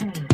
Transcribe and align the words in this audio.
Mm-hmm. 0.00 0.33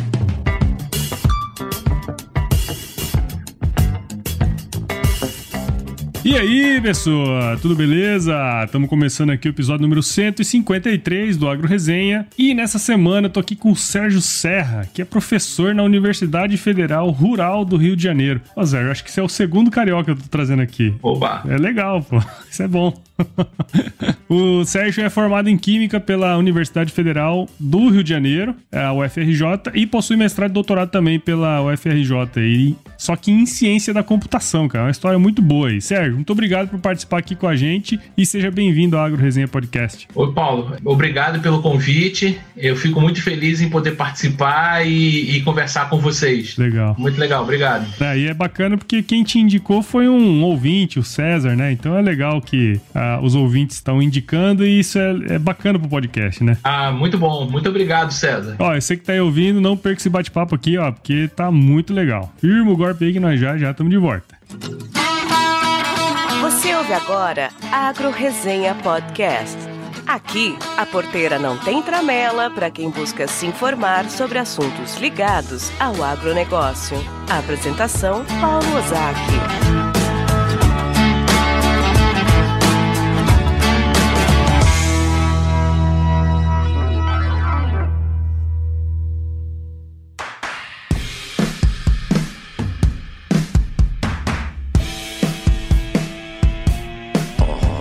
E 6.31 6.37
aí, 6.37 6.79
pessoal, 6.79 7.57
tudo 7.61 7.75
beleza? 7.75 8.33
Estamos 8.63 8.89
começando 8.89 9.31
aqui 9.31 9.49
o 9.49 9.51
episódio 9.51 9.81
número 9.81 10.01
153 10.01 11.35
do 11.35 11.49
Agro 11.49 11.67
Resenha. 11.67 12.25
E 12.37 12.53
nessa 12.53 12.79
semana 12.79 13.27
eu 13.27 13.29
tô 13.29 13.41
aqui 13.41 13.53
com 13.53 13.69
o 13.69 13.75
Sérgio 13.75 14.21
Serra, 14.21 14.87
que 14.93 15.01
é 15.01 15.05
professor 15.05 15.75
na 15.75 15.83
Universidade 15.83 16.55
Federal 16.55 17.09
Rural 17.09 17.65
do 17.65 17.75
Rio 17.75 17.97
de 17.97 18.03
Janeiro. 18.03 18.39
Ô, 18.55 18.65
Sérgio, 18.65 18.91
acho 18.91 19.03
que 19.03 19.09
esse 19.09 19.19
é 19.19 19.23
o 19.23 19.27
segundo 19.27 19.69
carioca 19.69 20.05
que 20.05 20.11
eu 20.11 20.15
tô 20.15 20.29
trazendo 20.29 20.61
aqui. 20.61 20.93
Oba! 21.03 21.43
É 21.49 21.57
legal, 21.57 22.01
pô. 22.01 22.23
Isso 22.49 22.63
é 22.63 22.67
bom. 22.67 22.93
o 24.29 24.63
Sérgio 24.63 25.03
é 25.03 25.09
formado 25.09 25.49
em 25.49 25.57
Química 25.57 25.99
pela 25.99 26.37
Universidade 26.37 26.91
Federal 26.91 27.47
do 27.59 27.89
Rio 27.89 28.03
de 28.03 28.09
Janeiro, 28.09 28.55
a 28.71 28.93
UFRJ, 28.93 29.71
e 29.73 29.85
possui 29.85 30.15
mestrado 30.15 30.51
e 30.51 30.53
doutorado 30.53 30.89
também 30.89 31.19
pela 31.19 31.61
UFRJ, 31.61 32.15
e, 32.37 32.75
só 32.97 33.15
que 33.15 33.31
em 33.31 33.45
Ciência 33.45 33.93
da 33.93 34.01
Computação, 34.01 34.67
cara. 34.67 34.83
É 34.83 34.85
uma 34.85 34.91
história 34.91 35.19
muito 35.19 35.41
boa 35.41 35.67
aí. 35.67 35.81
Sérgio, 35.81 36.20
muito 36.21 36.33
obrigado 36.33 36.69
por 36.69 36.79
participar 36.79 37.17
aqui 37.17 37.35
com 37.35 37.47
a 37.47 37.55
gente 37.55 37.99
e 38.15 38.25
seja 38.27 38.51
bem-vindo 38.51 38.95
ao 38.95 39.03
Agro 39.03 39.19
Resenha 39.19 39.47
Podcast. 39.47 40.07
Oi, 40.13 40.31
Paulo. 40.33 40.77
Obrigado 40.85 41.41
pelo 41.41 41.63
convite. 41.63 42.39
Eu 42.55 42.75
fico 42.75 43.01
muito 43.01 43.23
feliz 43.23 43.59
em 43.59 43.69
poder 43.69 43.95
participar 43.95 44.85
e, 44.85 45.37
e 45.37 45.41
conversar 45.41 45.89
com 45.89 45.97
vocês. 45.97 46.55
Legal. 46.57 46.95
Muito 46.95 47.19
legal, 47.19 47.41
obrigado. 47.41 47.87
É, 47.99 48.19
e 48.19 48.27
é 48.27 48.33
bacana 48.35 48.77
porque 48.77 49.01
quem 49.01 49.23
te 49.23 49.39
indicou 49.39 49.81
foi 49.81 50.07
um 50.07 50.43
ouvinte, 50.43 50.99
o 50.99 51.03
César, 51.03 51.55
né? 51.55 51.71
Então 51.71 51.97
é 51.97 52.01
legal 52.03 52.39
que 52.39 52.79
uh, 52.93 53.25
os 53.25 53.33
ouvintes 53.33 53.77
estão 53.77 53.99
indicando 53.99 54.63
e 54.63 54.79
isso 54.79 54.99
é, 54.99 55.15
é 55.29 55.39
bacana 55.39 55.79
pro 55.79 55.89
podcast, 55.89 56.43
né? 56.43 56.55
Ah, 56.63 56.91
muito 56.91 57.17
bom. 57.17 57.49
Muito 57.49 57.67
obrigado, 57.67 58.11
César. 58.11 58.57
Ó, 58.59 58.75
você 58.75 58.95
que 58.95 59.03
tá 59.03 59.13
aí 59.13 59.19
ouvindo, 59.19 59.59
não 59.59 59.75
perca 59.75 59.99
esse 59.99 60.09
bate-papo 60.09 60.53
aqui, 60.53 60.77
ó, 60.77 60.91
porque 60.91 61.27
tá 61.35 61.49
muito 61.49 61.91
legal. 61.91 62.31
Firma 62.39 62.69
o 62.69 62.77
golpe 62.77 63.05
aí 63.05 63.11
que 63.11 63.19
nós 63.19 63.39
já 63.39 63.57
já 63.57 63.71
estamos 63.71 63.89
de 63.89 63.97
volta. 63.97 64.35
Você 66.41 66.75
ouve 66.75 66.91
agora 66.91 67.51
Agro 67.71 68.09
Resenha 68.09 68.73
Podcast. 68.73 69.55
Aqui, 70.07 70.57
a 70.75 70.87
porteira 70.87 71.37
não 71.37 71.55
tem 71.59 71.83
tramela 71.83 72.49
para 72.49 72.71
quem 72.71 72.89
busca 72.89 73.27
se 73.27 73.45
informar 73.45 74.09
sobre 74.09 74.39
assuntos 74.39 74.95
ligados 74.95 75.71
ao 75.79 76.03
agronegócio. 76.03 76.97
Apresentação, 77.29 78.25
Paulo 78.41 78.75
Ozaki. 78.75 79.80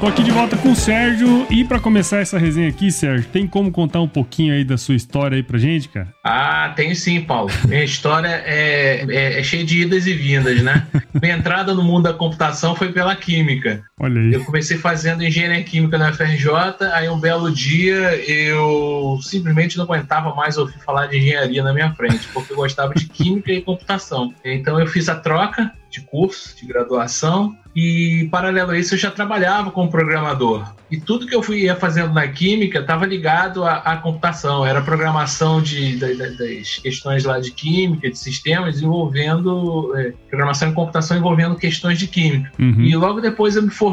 Tô 0.00 0.06
aqui 0.06 0.22
de 0.22 0.30
volta 0.30 0.56
com 0.56 0.72
o 0.72 0.74
Sérgio 0.74 1.46
e 1.50 1.62
para 1.62 1.78
começar 1.78 2.20
essa 2.20 2.38
resenha 2.38 2.70
aqui, 2.70 2.90
Sérgio, 2.90 3.28
tem 3.28 3.46
como 3.46 3.70
contar 3.70 4.00
um 4.00 4.08
pouquinho 4.08 4.54
aí 4.54 4.64
da 4.64 4.78
sua 4.78 4.94
história 4.94 5.36
aí 5.36 5.42
pra 5.42 5.58
gente, 5.58 5.90
cara? 5.90 6.08
Ah, 6.24 6.72
tenho 6.74 6.96
sim, 6.96 7.20
Paulo. 7.20 7.50
Minha 7.68 7.84
história 7.84 8.42
é, 8.46 9.04
é, 9.06 9.40
é 9.40 9.42
cheia 9.42 9.62
de 9.62 9.82
idas 9.82 10.06
e 10.06 10.14
vindas, 10.14 10.62
né? 10.62 10.86
Minha 11.20 11.36
entrada 11.36 11.74
no 11.74 11.82
mundo 11.82 12.04
da 12.04 12.14
computação 12.14 12.74
foi 12.74 12.90
pela 12.92 13.14
química. 13.14 13.82
Olha 14.02 14.18
aí. 14.18 14.32
Eu 14.32 14.42
comecei 14.46 14.78
fazendo 14.78 15.22
engenharia 15.22 15.62
química 15.62 15.98
na 15.98 16.10
FRJ, 16.10 16.50
aí 16.94 17.06
um 17.10 17.20
belo 17.20 17.52
dia 17.52 18.16
eu 18.26 19.18
simplesmente 19.22 19.76
não 19.76 19.84
aguentava 19.84 20.34
mais 20.34 20.56
ouvir 20.56 20.78
falar 20.78 21.06
de 21.06 21.18
engenharia 21.18 21.62
na 21.62 21.74
minha 21.74 21.92
frente, 21.92 22.26
porque 22.32 22.54
eu 22.54 22.56
gostava 22.56 22.94
de 22.94 23.04
química 23.06 23.52
e 23.52 23.60
computação. 23.60 24.32
Então 24.42 24.80
eu 24.80 24.86
fiz 24.86 25.06
a 25.10 25.16
troca 25.16 25.70
de 25.90 26.00
curso, 26.00 26.56
de 26.56 26.66
graduação, 26.66 27.54
e 27.74 28.28
paralelo 28.30 28.70
a 28.70 28.78
isso 28.78 28.94
eu 28.94 28.98
já 28.98 29.10
trabalhava 29.10 29.70
como 29.70 29.90
programador. 29.90 30.72
E 30.90 30.98
tudo 31.00 31.26
que 31.26 31.34
eu 31.34 31.42
fui, 31.42 31.62
ia 31.62 31.76
fazendo 31.76 32.12
na 32.12 32.26
química 32.26 32.80
estava 32.80 33.06
ligado 33.06 33.64
à, 33.64 33.76
à, 33.76 33.96
computação, 33.96 34.66
era 34.66 34.82
programação 34.82 35.62
de, 35.62 35.96
de, 35.96 36.16
de, 36.16 36.36
das 36.36 36.78
questões 36.78 37.24
lá 37.24 37.38
de 37.38 37.52
química, 37.52 38.10
de 38.10 38.18
sistemas, 38.18 38.82
envolvendo 38.82 39.96
é, 39.96 40.12
programação 40.28 40.70
e 40.70 40.72
computação 40.72 41.16
envolvendo 41.16 41.54
questões 41.54 41.96
de 41.96 42.08
química. 42.08 42.50
Uhum. 42.58 42.80
E 42.80 42.96
logo 42.96 43.20
depois 43.20 43.54
eu 43.54 43.62
me 43.62 43.70
formei 43.70 43.89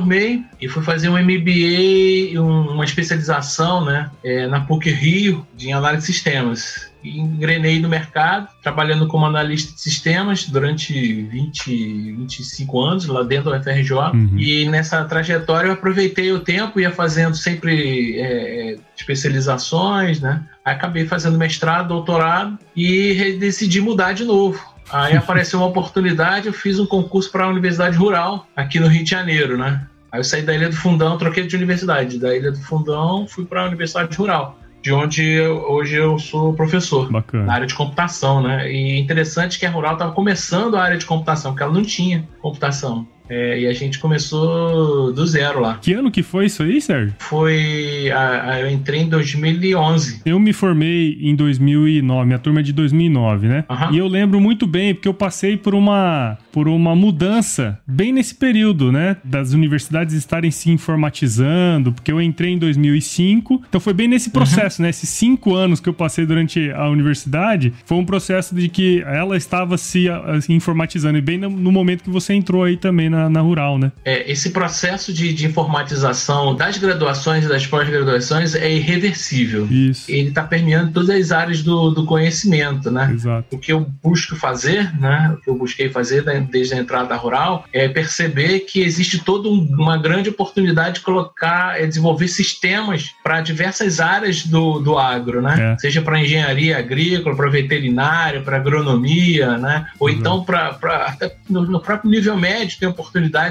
e 0.62 0.68
fui 0.68 0.84
fazer 0.84 1.10
um 1.10 1.18
MBA, 1.18 2.40
um, 2.40 2.74
uma 2.74 2.86
especialização 2.86 3.86
né, 3.86 4.10
é, 4.24 4.48
na 4.48 4.62
PUC 4.62 4.90
Rio 4.90 5.46
de 5.56 5.72
análise 5.72 6.08
de 6.08 6.14
sistemas 6.14 6.88
engrenei 7.04 7.80
no 7.80 7.88
mercado, 7.88 8.48
trabalhando 8.62 9.08
como 9.08 9.26
analista 9.26 9.74
de 9.74 9.80
sistemas 9.80 10.46
durante 10.46 10.94
20, 11.24 12.14
25 12.14 12.82
anos 12.82 13.06
lá 13.06 13.24
dentro 13.24 13.52
da 13.52 13.62
FRJ. 13.62 13.92
Uhum. 13.92 14.38
E 14.38 14.68
nessa 14.68 15.04
trajetória 15.06 15.68
eu 15.68 15.74
aproveitei 15.74 16.32
o 16.32 16.40
tempo, 16.40 16.80
ia 16.80 16.92
fazendo 16.92 17.36
sempre 17.36 18.20
é, 18.20 18.78
especializações, 18.96 20.20
né? 20.20 20.44
Acabei 20.64 21.06
fazendo 21.06 21.38
mestrado, 21.38 21.90
doutorado 21.90 22.58
e 22.76 23.38
decidi 23.40 23.80
mudar 23.80 24.14
de 24.14 24.26
novo. 24.26 24.60
Aí 24.90 25.16
apareceu 25.16 25.60
uma 25.60 25.68
oportunidade, 25.68 26.48
eu 26.48 26.54
fiz 26.54 26.80
um 26.80 26.86
concurso 26.86 27.32
para 27.32 27.46
a 27.46 27.48
Universidade 27.48 27.98
Rural 27.98 28.48
aqui 28.56 28.80
no 28.80 28.88
Rio 28.88 29.04
de 29.04 29.10
Janeiro, 29.10 29.58
né? 29.58 29.86
Aí 30.12 30.20
eu 30.20 30.24
saí 30.24 30.42
da 30.42 30.54
Ilha 30.54 30.70
do 30.70 30.76
Fundão, 30.76 31.18
troquei 31.18 31.46
de 31.46 31.56
universidade. 31.56 32.18
Da 32.18 32.36
Ilha 32.36 32.52
do 32.52 32.60
Fundão, 32.60 33.28
fui 33.28 33.46
para 33.46 33.64
a 33.64 33.68
Universidade 33.68 34.16
Rural 34.16 34.58
de 34.82 34.94
onde 34.94 35.24
eu, 35.24 35.58
hoje 35.70 35.96
eu 35.96 36.18
sou 36.18 36.54
professor 36.54 37.12
Bacana. 37.12 37.44
na 37.46 37.54
área 37.54 37.68
de 37.68 37.76
computação, 37.76 38.42
né? 38.42 38.72
E 38.72 39.00
interessante 39.00 39.60
que 39.60 39.66
a 39.66 39.70
Rural 39.70 39.94
estava 39.94 40.14
começando 40.14 40.78
a 40.78 40.84
área 40.84 40.98
de 40.98 41.06
computação, 41.06 41.52
porque 41.52 41.64
ela 41.64 41.74
não 41.74 41.84
tinha 41.84 42.28
computação. 42.42 43.06
É, 43.30 43.60
e 43.60 43.68
a 43.68 43.74
gente 43.74 44.00
começou 44.00 45.12
do 45.12 45.26
zero 45.26 45.60
lá. 45.62 45.78
Que 45.82 45.94
ano 45.94 46.12
que 46.12 46.24
foi 46.24 46.46
isso 46.46 46.64
aí, 46.64 46.82
Sérgio? 46.82 47.14
Foi. 47.20 48.10
A, 48.12 48.52
a, 48.52 48.62
eu 48.62 48.70
entrei 48.70 49.02
em 49.02 49.10
2011. 49.10 50.22
Eu 50.26 50.40
me 50.40 50.54
formei 50.54 51.18
em 51.22 51.36
2009, 51.36 52.26
minha 52.26 52.40
turma 52.40 52.60
é 52.60 52.64
de 52.64 52.74
2009, 52.74 53.48
né? 53.48 53.66
Uhum. 53.70 53.94
E 53.94 53.98
eu 53.98 54.08
lembro 54.08 54.40
muito 54.40 54.66
bem, 54.66 54.94
porque 54.94 55.08
eu 55.08 55.14
passei 55.14 55.58
por 55.58 55.76
uma, 55.76 56.38
por 56.52 56.68
uma 56.68 56.96
mudança 56.96 57.80
bem 57.86 58.14
nesse 58.14 58.36
período, 58.36 58.92
né? 58.92 59.18
Das 59.24 59.54
universidades 59.54 60.16
estarem 60.16 60.52
se 60.52 60.72
informatizando, 60.72 61.92
porque 61.92 62.12
eu 62.12 62.22
entrei 62.22 62.54
em 62.54 62.58
2005. 62.58 63.64
Então 63.68 63.82
foi 63.82 63.94
bem 63.94 64.08
nesse 64.08 64.30
processo, 64.30 64.82
uhum. 64.82 64.84
né? 64.84 64.90
Esses 64.90 65.10
cinco 65.10 65.56
anos 65.56 65.80
que 65.80 65.90
eu 65.90 65.94
passei 65.94 66.26
durante 66.26 66.72
a 66.72 66.88
universidade, 66.90 67.74
foi 67.86 67.98
um 67.98 68.06
processo 68.06 68.56
de 68.56 68.70
que 68.70 69.02
ela 69.06 69.36
estava 69.36 69.78
se, 69.78 70.06
se 70.42 70.54
informatizando. 70.54 71.18
E 71.18 71.22
bem 71.22 71.38
no, 71.38 71.50
no 71.50 71.72
momento 71.72 72.04
que 72.04 72.10
você 72.10 72.34
entrou 72.34 72.64
aí 72.64 72.78
também 72.78 73.10
na 73.10 73.17
na, 73.18 73.30
na 73.30 73.42
rural, 73.42 73.80
né? 73.80 73.92
É, 74.06 74.32
esse 74.32 74.52
processo 74.52 75.12
de, 75.12 75.34
de, 75.34 75.48
informatização 75.48 76.56
das 76.56 76.78
graduações 76.78 77.46
e 77.46 77.48
das 77.48 77.66
pós-graduações 77.66 78.54
é 78.54 78.72
irreversível. 78.72 79.68
Isso. 79.70 80.10
Ele 80.10 80.30
está 80.30 80.44
permeando 80.44 80.92
todas 80.92 81.10
as 81.10 81.32
áreas 81.32 81.64
do, 81.64 81.90
do 81.90 82.06
conhecimento, 82.06 82.92
né? 82.92 83.12
Exato. 83.12 83.56
O 83.56 83.58
que 83.58 83.74
eu 83.74 83.86
busco 84.04 84.36
fazer, 84.36 84.94
né? 85.00 85.34
O 85.34 85.42
que 85.42 85.50
eu 85.50 85.58
busquei 85.58 85.90
fazer 85.90 86.24
desde 86.50 86.76
a 86.76 86.78
entrada 86.78 87.16
rural 87.16 87.66
é 87.74 87.88
perceber 87.88 88.62
que 88.62 88.82
existe 88.82 89.20
toda 89.20 89.50
uma 89.50 89.98
grande 89.98 90.30
oportunidade 90.30 90.96
de 90.96 91.02
colocar, 91.02 91.82
é 91.82 91.88
desenvolver 91.88 92.28
sistemas 92.28 93.16
para 93.24 93.42
diversas 93.42 94.00
áreas 94.00 94.46
do, 94.46 94.80
do 94.80 94.98
agro, 94.98 95.42
né? 95.42 95.74
É. 95.74 95.80
Seja 95.80 96.02
para 96.02 96.20
engenharia 96.20 96.78
agrícola, 96.78 97.36
para 97.36 97.50
veterinária, 97.50 98.42
para 98.42 98.58
agronomia, 98.58 99.58
né? 99.58 99.88
Ou 100.00 100.10
Exato. 100.10 100.22
então 100.22 100.44
para 100.44 100.78
até 101.08 101.36
no, 101.50 101.64
no 101.64 101.80
próprio 101.80 102.12
nível 102.12 102.38
médio 102.38 102.78
tem 102.80 102.88
oportunidade 102.88 103.07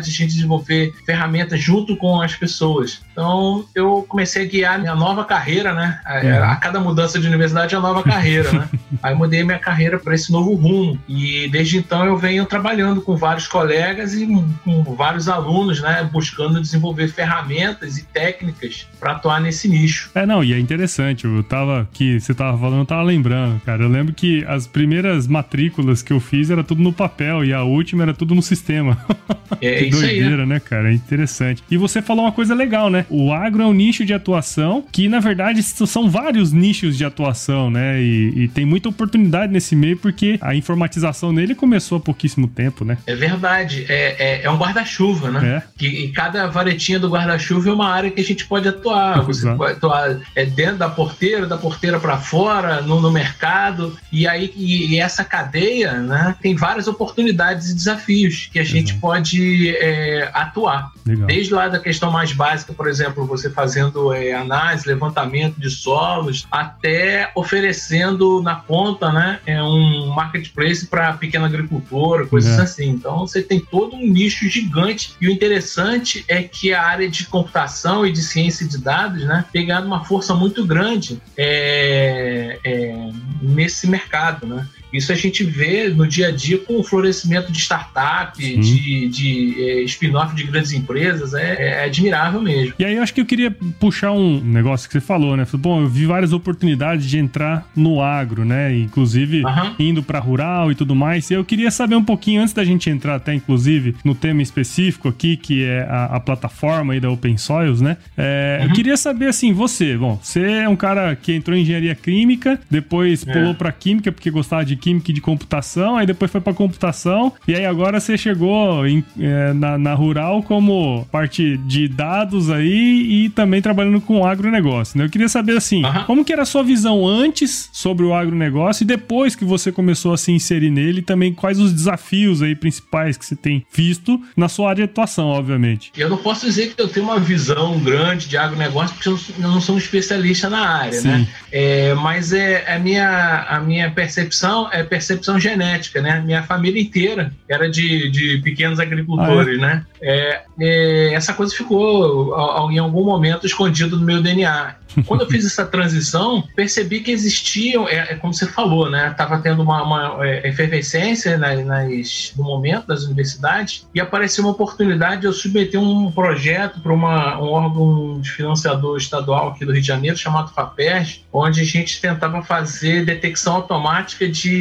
de 0.06 0.10
a 0.10 0.18
gente 0.18 0.34
desenvolver 0.34 0.94
ferramentas 1.04 1.60
junto 1.60 1.96
com 1.96 2.20
as 2.20 2.34
pessoas. 2.34 3.00
Então, 3.16 3.64
eu 3.74 4.04
comecei 4.06 4.44
a 4.44 4.46
guiar 4.46 4.78
minha 4.78 4.94
nova 4.94 5.24
carreira, 5.24 5.72
né? 5.72 5.98
A, 6.04 6.18
é. 6.18 6.38
a 6.38 6.54
cada 6.56 6.78
mudança 6.78 7.18
de 7.18 7.26
universidade 7.26 7.74
é 7.74 7.78
uma 7.78 7.88
nova 7.88 8.02
carreira, 8.02 8.52
né? 8.52 8.68
Aí 9.02 9.14
mudei 9.14 9.42
minha 9.42 9.58
carreira 9.58 9.98
para 9.98 10.14
esse 10.14 10.30
novo 10.30 10.52
rumo. 10.52 11.00
E 11.08 11.48
desde 11.48 11.78
então 11.78 12.04
eu 12.04 12.18
venho 12.18 12.44
trabalhando 12.44 13.00
com 13.00 13.16
vários 13.16 13.48
colegas 13.48 14.12
e 14.12 14.26
com 14.62 14.82
vários 14.94 15.30
alunos, 15.30 15.80
né? 15.80 16.06
Buscando 16.12 16.60
desenvolver 16.60 17.08
ferramentas 17.08 17.96
e 17.96 18.04
técnicas 18.04 18.86
para 19.00 19.12
atuar 19.12 19.40
nesse 19.40 19.66
nicho. 19.66 20.10
É, 20.14 20.26
não, 20.26 20.44
e 20.44 20.52
é 20.52 20.58
interessante. 20.58 21.24
Eu 21.24 21.42
tava 21.42 21.88
que 21.94 22.20
você 22.20 22.34
tava 22.34 22.58
falando, 22.58 22.80
eu 22.80 22.86
tava 22.86 23.02
lembrando, 23.02 23.58
cara. 23.60 23.82
Eu 23.82 23.88
lembro 23.88 24.12
que 24.12 24.44
as 24.46 24.66
primeiras 24.66 25.26
matrículas 25.26 26.02
que 26.02 26.12
eu 26.12 26.20
fiz 26.20 26.50
era 26.50 26.62
tudo 26.62 26.82
no 26.82 26.92
papel 26.92 27.42
e 27.46 27.54
a 27.54 27.62
última 27.62 28.02
era 28.02 28.12
tudo 28.12 28.34
no 28.34 28.42
sistema. 28.42 28.98
É 29.60 29.76
que 29.76 29.84
isso 29.86 30.00
doideira, 30.00 30.28
aí, 30.28 30.36
né? 30.38 30.44
né, 30.46 30.60
cara? 30.60 30.90
É 30.90 30.92
interessante. 30.92 31.62
E 31.70 31.76
você 31.76 32.02
falou 32.02 32.24
uma 32.24 32.32
coisa 32.32 32.52
legal, 32.52 32.90
né? 32.90 33.05
O 33.08 33.32
agro 33.32 33.62
é 33.62 33.66
um 33.66 33.72
nicho 33.72 34.04
de 34.04 34.12
atuação 34.12 34.84
que, 34.90 35.08
na 35.08 35.20
verdade, 35.20 35.62
são 35.62 36.08
vários 36.10 36.52
nichos 36.52 36.96
de 36.96 37.04
atuação, 37.04 37.70
né? 37.70 38.00
E, 38.00 38.44
e 38.44 38.48
tem 38.48 38.64
muita 38.64 38.88
oportunidade 38.88 39.52
nesse 39.52 39.74
meio 39.76 39.96
porque 39.96 40.38
a 40.40 40.54
informatização 40.54 41.32
nele 41.32 41.54
começou 41.54 41.98
há 41.98 42.00
pouquíssimo 42.00 42.46
tempo, 42.46 42.84
né? 42.84 42.98
É 43.06 43.14
verdade. 43.14 43.86
É, 43.88 44.16
é, 44.18 44.42
é 44.44 44.50
um 44.50 44.56
guarda-chuva, 44.56 45.30
né? 45.30 45.62
É. 45.80 45.84
E, 45.84 46.04
e 46.04 46.12
cada 46.12 46.46
varetinha 46.46 46.98
do 46.98 47.08
guarda-chuva 47.08 47.70
é 47.70 47.72
uma 47.72 47.88
área 47.88 48.10
que 48.10 48.20
a 48.20 48.24
gente 48.24 48.46
pode 48.46 48.68
atuar. 48.68 49.22
Você 49.22 49.50
pode 49.54 49.72
atuar 49.74 50.20
é, 50.34 50.44
dentro 50.44 50.76
da 50.76 50.88
porteira, 50.88 51.46
da 51.46 51.56
porteira 51.56 51.98
para 52.00 52.18
fora, 52.18 52.80
no, 52.82 53.00
no, 53.00 53.10
mercado. 53.10 53.96
E 54.12 54.26
aí 54.26 54.52
e, 54.56 54.94
e, 54.94 55.00
essa 55.00 55.24
cadeia, 55.24 55.94
né? 55.94 56.34
Tem 56.40 56.54
várias 56.54 56.88
oportunidades 56.88 57.70
e 57.70 57.74
desafios 57.74 58.48
que 58.52 58.58
a 58.58 58.64
gente 58.64 58.94
pode 58.94 59.76
é, 59.76 60.30
atuar. 60.32 60.90
Legal. 61.04 61.26
Desde 61.26 61.54
lá 61.54 61.68
da 61.68 61.78
questão 61.78 62.10
mais 62.10 62.32
básica, 62.32 62.72
por 62.72 62.88
exemplo, 62.88 62.95
você 63.26 63.50
fazendo 63.50 64.12
é, 64.12 64.32
análise, 64.32 64.86
levantamento 64.86 65.60
de 65.60 65.70
solos, 65.70 66.46
até 66.50 67.30
oferecendo 67.34 68.42
na 68.42 68.54
ponta, 68.54 69.12
né, 69.12 69.40
é 69.46 69.62
um 69.62 70.08
marketplace 70.14 70.86
para 70.86 71.12
pequena 71.14 71.46
agricultura, 71.46 72.26
coisas 72.26 72.58
é. 72.58 72.62
assim. 72.62 72.88
Então 72.88 73.20
você 73.20 73.42
tem 73.42 73.60
todo 73.60 73.96
um 73.96 74.06
nicho 74.06 74.48
gigante 74.48 75.14
e 75.20 75.28
o 75.28 75.30
interessante 75.30 76.24
é 76.28 76.42
que 76.42 76.72
a 76.72 76.82
área 76.82 77.08
de 77.08 77.26
computação 77.26 78.06
e 78.06 78.12
de 78.12 78.22
ciência 78.22 78.66
de 78.66 78.78
dados, 78.78 79.24
né, 79.24 79.44
tem 79.52 79.66
ganhado 79.66 79.86
uma 79.86 80.04
força 80.04 80.34
muito 80.34 80.64
grande 80.64 81.20
é, 81.36 82.58
é 82.64 83.10
nesse 83.40 83.86
mercado, 83.88 84.46
né? 84.46 84.66
Isso 84.96 85.12
a 85.12 85.14
gente 85.14 85.44
vê 85.44 85.88
no 85.88 86.06
dia 86.06 86.28
a 86.28 86.30
dia 86.30 86.58
com 86.58 86.78
o 86.78 86.84
florescimento 86.84 87.52
de 87.52 87.58
startup, 87.58 88.42
Sim. 88.42 88.60
de, 88.60 89.08
de 89.08 89.54
é, 89.58 89.82
spin-off 89.82 90.34
de 90.34 90.44
grandes 90.44 90.72
empresas, 90.72 91.34
é, 91.34 91.82
é, 91.82 91.84
admirável 91.84 92.40
mesmo. 92.40 92.74
E 92.78 92.84
aí 92.84 92.96
eu 92.96 93.02
acho 93.02 93.12
que 93.12 93.20
eu 93.20 93.26
queria 93.26 93.50
puxar 93.78 94.12
um 94.12 94.40
negócio 94.40 94.88
que 94.88 94.92
você 94.92 95.00
falou, 95.00 95.36
né? 95.36 95.46
Bom, 95.54 95.82
eu 95.82 95.88
vi 95.88 96.06
várias 96.06 96.32
oportunidades 96.32 97.06
de 97.06 97.18
entrar 97.18 97.68
no 97.74 98.00
agro, 98.02 98.44
né? 98.44 98.76
Inclusive 98.76 99.44
uhum. 99.44 99.74
indo 99.78 100.02
para 100.02 100.18
rural 100.18 100.70
e 100.70 100.74
tudo 100.74 100.94
mais. 100.94 101.30
E 101.30 101.34
eu 101.34 101.44
queria 101.44 101.70
saber 101.70 101.96
um 101.96 102.04
pouquinho, 102.04 102.42
antes 102.42 102.54
da 102.54 102.64
gente 102.64 102.88
entrar 102.90 103.16
até, 103.16 103.34
inclusive, 103.34 103.94
no 104.04 104.14
tema 104.14 104.42
específico 104.42 105.08
aqui, 105.08 105.36
que 105.36 105.64
é 105.64 105.82
a, 105.88 106.16
a 106.16 106.20
plataforma 106.20 106.92
aí 106.92 107.00
da 107.00 107.10
Open 107.10 107.36
Soils, 107.36 107.80
né? 107.80 107.96
É, 108.16 108.58
uhum. 108.60 108.68
Eu 108.68 108.74
queria 108.74 108.96
saber, 108.96 109.28
assim, 109.28 109.52
você, 109.52 109.96
bom, 109.96 110.18
você 110.22 110.40
é 110.40 110.68
um 110.68 110.76
cara 110.76 111.14
que 111.16 111.32
entrou 111.32 111.56
em 111.56 111.62
engenharia 111.62 111.94
química, 111.94 112.60
depois 112.70 113.26
é. 113.26 113.32
pulou 113.32 113.54
para 113.54 113.72
química 113.72 114.12
porque 114.12 114.30
gostava 114.30 114.64
de 114.64 114.76
química 114.86 115.10
e 115.10 115.14
de 115.14 115.20
computação, 115.20 115.96
aí 115.96 116.06
depois 116.06 116.30
foi 116.30 116.40
para 116.40 116.54
computação, 116.54 117.32
e 117.48 117.56
aí 117.56 117.66
agora 117.66 117.98
você 117.98 118.16
chegou 118.16 118.86
em, 118.86 119.02
é, 119.18 119.52
na, 119.52 119.76
na, 119.76 119.94
rural 119.94 120.44
como 120.44 121.04
parte 121.10 121.56
de 121.58 121.88
dados 121.88 122.50
aí 122.50 123.24
e 123.24 123.30
também 123.30 123.60
trabalhando 123.60 124.00
com 124.00 124.24
agronegócio, 124.24 124.96
né? 124.96 125.04
Eu 125.04 125.10
queria 125.10 125.28
saber 125.28 125.56
assim, 125.56 125.84
uhum. 125.84 126.04
como 126.04 126.24
que 126.24 126.32
era 126.32 126.42
a 126.42 126.46
sua 126.46 126.62
visão 126.62 127.04
antes 127.04 127.68
sobre 127.72 128.04
o 128.04 128.14
agronegócio 128.14 128.84
e 128.84 128.86
depois 128.86 129.34
que 129.34 129.44
você 129.44 129.72
começou 129.72 130.12
a 130.12 130.16
se 130.16 130.30
inserir 130.30 130.70
nele, 130.70 131.02
também 131.02 131.34
quais 131.34 131.58
os 131.58 131.72
desafios 131.72 132.40
aí 132.40 132.54
principais 132.54 133.16
que 133.16 133.26
você 133.26 133.34
tem 133.34 133.66
visto 133.72 134.20
na 134.36 134.48
sua 134.48 134.70
área 134.70 134.86
de 134.86 134.90
atuação, 134.90 135.26
obviamente. 135.26 135.90
Eu 135.96 136.08
não 136.08 136.18
posso 136.18 136.46
dizer 136.46 136.74
que 136.74 136.80
eu 136.80 136.86
tenho 136.86 137.06
uma 137.06 137.18
visão 137.18 137.76
grande 137.80 138.28
de 138.28 138.36
agronegócio 138.36 138.94
porque 138.94 139.08
eu 139.08 139.18
não 139.38 139.60
sou 139.60 139.74
um 139.74 139.78
especialista 139.78 140.48
na 140.48 140.60
área, 140.60 141.00
Sim. 141.00 141.08
né? 141.08 141.28
É, 141.50 141.94
mas 141.94 142.32
é, 142.32 142.72
a, 142.72 142.78
minha, 142.78 143.46
a 143.48 143.58
minha 143.58 143.90
percepção 143.90 144.65
é 144.72 144.82
percepção 144.82 145.38
genética, 145.38 146.00
né? 146.00 146.20
Minha 146.20 146.42
família 146.42 146.80
inteira 146.80 147.32
era 147.48 147.70
de, 147.70 148.10
de 148.10 148.38
pequenos 148.38 148.78
agricultores, 148.80 149.62
ah, 149.62 149.66
é? 149.66 149.66
né? 149.66 149.86
É, 150.00 150.42
é, 150.60 151.14
essa 151.14 151.32
coisa 151.32 151.54
ficou 151.54 152.34
em 152.70 152.78
algum 152.78 153.04
momento 153.04 153.46
escondido 153.46 153.96
no 153.96 154.04
meu 154.04 154.22
DNA. 154.22 154.76
Quando 155.04 155.22
eu 155.22 155.28
fiz 155.28 155.44
essa 155.44 155.66
transição, 155.66 156.42
percebi 156.54 157.00
que 157.00 157.10
existiam, 157.10 157.88
é, 157.88 158.12
é 158.12 158.14
como 158.14 158.32
você 158.32 158.46
falou, 158.46 158.88
né? 158.88 159.14
Tava 159.16 159.38
tendo 159.38 159.62
uma, 159.62 159.82
uma 159.82 160.26
é, 160.26 160.48
efervescência 160.48 161.36
nas, 161.36 161.64
nas, 161.66 162.32
no 162.36 162.44
momento 162.44 162.86
das 162.86 163.04
universidades 163.04 163.86
e 163.94 164.00
apareceu 164.00 164.44
uma 164.44 164.52
oportunidade 164.52 165.22
de 165.22 165.26
eu 165.26 165.32
submeter 165.32 165.80
um 165.80 166.10
projeto 166.10 166.80
para 166.80 166.92
um 166.94 167.02
órgão 167.02 168.20
de 168.20 168.30
financiador 168.30 168.96
estadual 168.96 169.48
aqui 169.48 169.64
do 169.64 169.72
Rio 169.72 169.82
de 169.82 169.86
Janeiro 169.86 170.16
chamado 170.16 170.50
FAPERJ, 170.52 171.24
onde 171.32 171.60
a 171.60 171.64
gente 171.64 172.00
tentava 172.00 172.42
fazer 172.42 173.04
detecção 173.04 173.56
automática 173.56 174.28
de 174.28 174.55